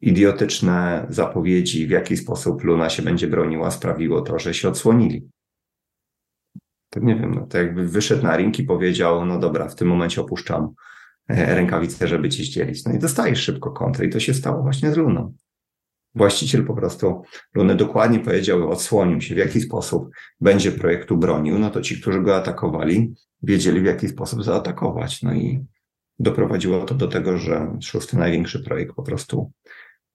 [0.00, 5.28] Idiotyczne zapowiedzi, w jaki sposób Luna się będzie broniła, sprawiło to, że się odsłonili.
[6.96, 10.20] Nie wiem, no to jakby wyszedł na ring i powiedział, no dobra, w tym momencie
[10.20, 10.74] opuszczam
[11.28, 12.84] e, rękawice, żeby ci ścielić.
[12.84, 15.34] No i dostajesz szybko kontrę i to się stało właśnie z Luną.
[16.14, 17.22] Właściciel po prostu
[17.54, 20.08] Luny dokładnie powiedział, odsłonił się, w jaki sposób
[20.40, 25.22] będzie projektu bronił, no to ci, którzy go atakowali, wiedzieli, w jaki sposób zaatakować.
[25.22, 25.64] No i
[26.18, 29.52] doprowadziło to do tego, że szósty największy projekt po prostu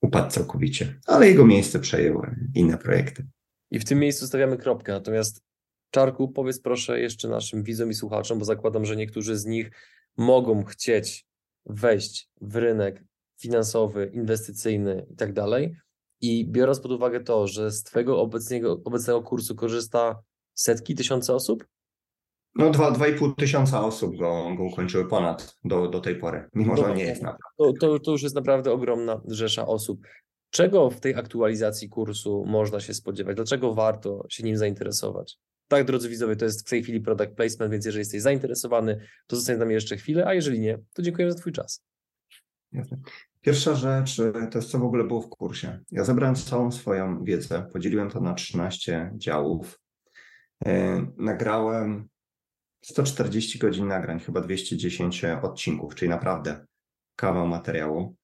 [0.02, 3.28] upadł całkowicie, ale jego miejsce przejęły inne projekty.
[3.72, 4.92] I w tym miejscu stawiamy kropkę.
[4.92, 5.44] Natomiast
[5.92, 9.72] Czarku, powiedz proszę jeszcze naszym widzom i słuchaczom, bo zakładam, że niektórzy z nich
[10.18, 11.26] mogą chcieć
[11.66, 13.04] wejść w rynek
[13.40, 15.76] finansowy, inwestycyjny i tak dalej.
[16.22, 20.22] I biorąc pod uwagę to, że z Twojego obecnego, obecnego kursu korzysta
[20.54, 21.68] setki, tysiące osób?
[22.56, 26.50] No, dwa, dwa i pół tysiąca osób go, go ukończyły ponad do, do tej pory,
[26.54, 27.48] mimo że nie jest naprawdę.
[27.58, 30.02] To, to, to już jest naprawdę ogromna rzesza osób.
[30.50, 33.36] Czego w tej aktualizacji kursu można się spodziewać?
[33.36, 35.38] Dlaczego warto się nim zainteresować?
[35.72, 39.36] Tak, drodzy widzowie, to jest w tej chwili product placement, więc jeżeli jesteś zainteresowany, to
[39.36, 41.84] zostań z nami jeszcze chwilę, a jeżeli nie, to dziękuję za Twój czas.
[42.72, 42.98] Jasne.
[43.42, 44.16] Pierwsza rzecz
[44.52, 45.80] to jest, co w ogóle było w kursie.
[45.92, 49.80] Ja zebrałem całą swoją wiedzę, podzieliłem to na 13 działów.
[50.66, 50.72] Yy,
[51.18, 52.08] nagrałem
[52.86, 56.66] 140 godzin nagrań, chyba 210 odcinków, czyli naprawdę
[57.16, 58.16] kawał materiału.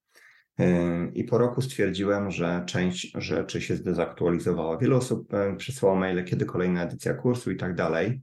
[1.14, 4.78] I po roku stwierdziłem, że część rzeczy się zdezaktualizowała.
[4.78, 8.22] Wiele osób przysłało maile, kiedy kolejna edycja kursu i tak dalej.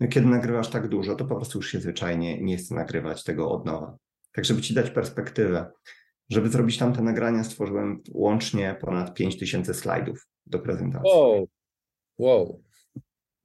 [0.00, 3.50] No kiedy nagrywasz tak dużo, to po prostu już się zwyczajnie nie chce nagrywać tego
[3.50, 3.96] od nowa.
[4.32, 5.70] Tak, żeby Ci dać perspektywę,
[6.30, 11.10] żeby zrobić tamte nagrania, stworzyłem łącznie ponad 5000 slajdów do prezentacji.
[11.14, 11.48] Wow.
[12.18, 12.62] wow.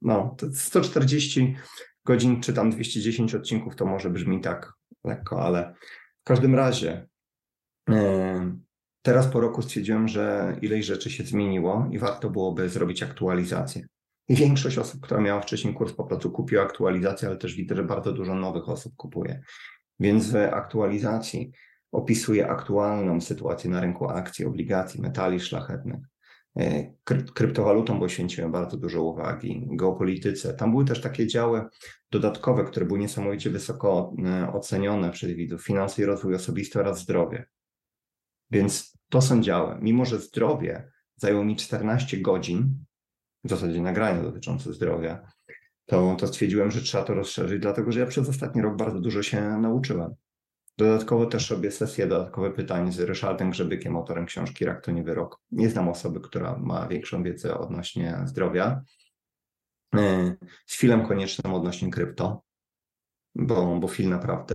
[0.02, 1.56] No, to 140
[2.04, 4.72] godzin, czy tam 210 odcinków, to może brzmi tak
[5.04, 5.74] lekko, ale
[6.20, 7.08] w każdym razie
[9.02, 13.86] teraz po roku stwierdziłem, że ileś rzeczy się zmieniło i warto byłoby zrobić aktualizację.
[14.28, 17.84] I większość osób, która miała wcześniej kurs, po prostu kupiła aktualizację, ale też widzę, że
[17.84, 19.40] bardzo dużo nowych osób kupuje.
[20.00, 21.52] Więc w aktualizacji
[21.92, 26.00] opisuję aktualną sytuację na rynku akcji, obligacji, metali szlachetnych.
[26.56, 26.92] E,
[27.34, 30.54] kryptowalutom poświęciłem bardzo dużo uwagi, geopolityce.
[30.54, 31.64] Tam były też takie działy
[32.10, 35.64] dodatkowe, które były niesamowicie wysoko e, ocenione przez widzów.
[35.64, 37.46] Finanse i rozwój osobisty oraz zdrowie.
[38.50, 39.78] Więc to są działy.
[39.80, 42.84] Mimo, że zdrowie zajęło mi 14 godzin,
[43.44, 45.26] w zasadzie nagrania dotyczące zdrowia,
[45.86, 49.22] to, to stwierdziłem, że trzeba to rozszerzyć, dlatego że ja przez ostatni rok bardzo dużo
[49.22, 50.14] się nauczyłem.
[50.76, 55.40] Dodatkowo też robię sesję dodatkowe pytań z Ryszardem Grzebykiem, autorem książki Rak to nie wyrok.
[55.50, 58.82] Nie znam osoby, która ma większą wiedzę odnośnie zdrowia.
[59.94, 60.36] E,
[60.66, 62.42] z filmem koniecznym odnośnie krypto,
[63.34, 64.54] bo, bo film naprawdę,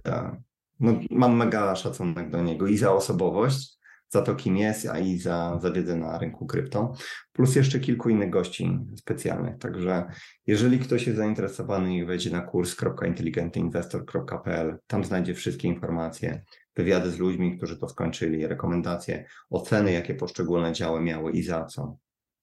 [0.80, 3.78] no, mam mega szacunek do niego i za osobowość,
[4.10, 6.94] za to, kim jest, a i za, za wiedzę na rynku krypto,
[7.32, 9.58] plus jeszcze kilku innych gości specjalnych.
[9.58, 10.06] Także
[10.48, 16.44] jeżeli ktoś jest zainteresowany i wejdzie na kurs.inteligentnyinvestor.pl, tam znajdzie wszystkie informacje,
[16.76, 21.98] wywiady z ludźmi, którzy to skończyli, rekomendacje, oceny, jakie poszczególne działy miały i za co.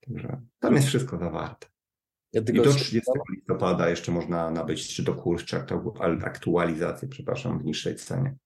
[0.06, 1.66] Także tam jest wszystko zawarte.
[2.32, 5.56] Ja I do 30 listopada jeszcze można nabyć czy to kurs, czy
[6.24, 8.36] aktualizację, przepraszam, w niższej cenie.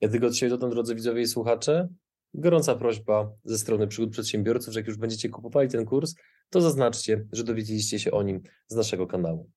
[0.00, 1.88] Ja tylko siebie dodam, drodzy widzowie i słuchacze,
[2.34, 6.14] gorąca prośba ze strony przygód przedsiębiorców, że jak już będziecie kupowali ten kurs,
[6.50, 9.50] to zaznaczcie, że dowiedzieliście się o nim z naszego kanału.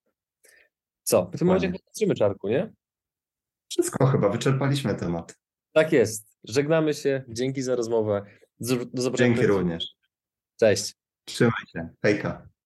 [1.03, 1.31] Co?
[1.33, 2.73] W tym momencie kończymy czarku, nie?
[3.69, 5.39] Wszystko chyba, wyczerpaliśmy temat.
[5.73, 6.37] Tak jest.
[6.43, 7.23] Żegnamy się.
[7.27, 8.25] Dzięki za rozmowę.
[8.59, 9.35] Do zobaczenia.
[9.35, 9.87] Dzięki również.
[10.59, 10.95] Cześć.
[11.25, 11.89] Trzymaj się.
[12.01, 12.50] Hejka.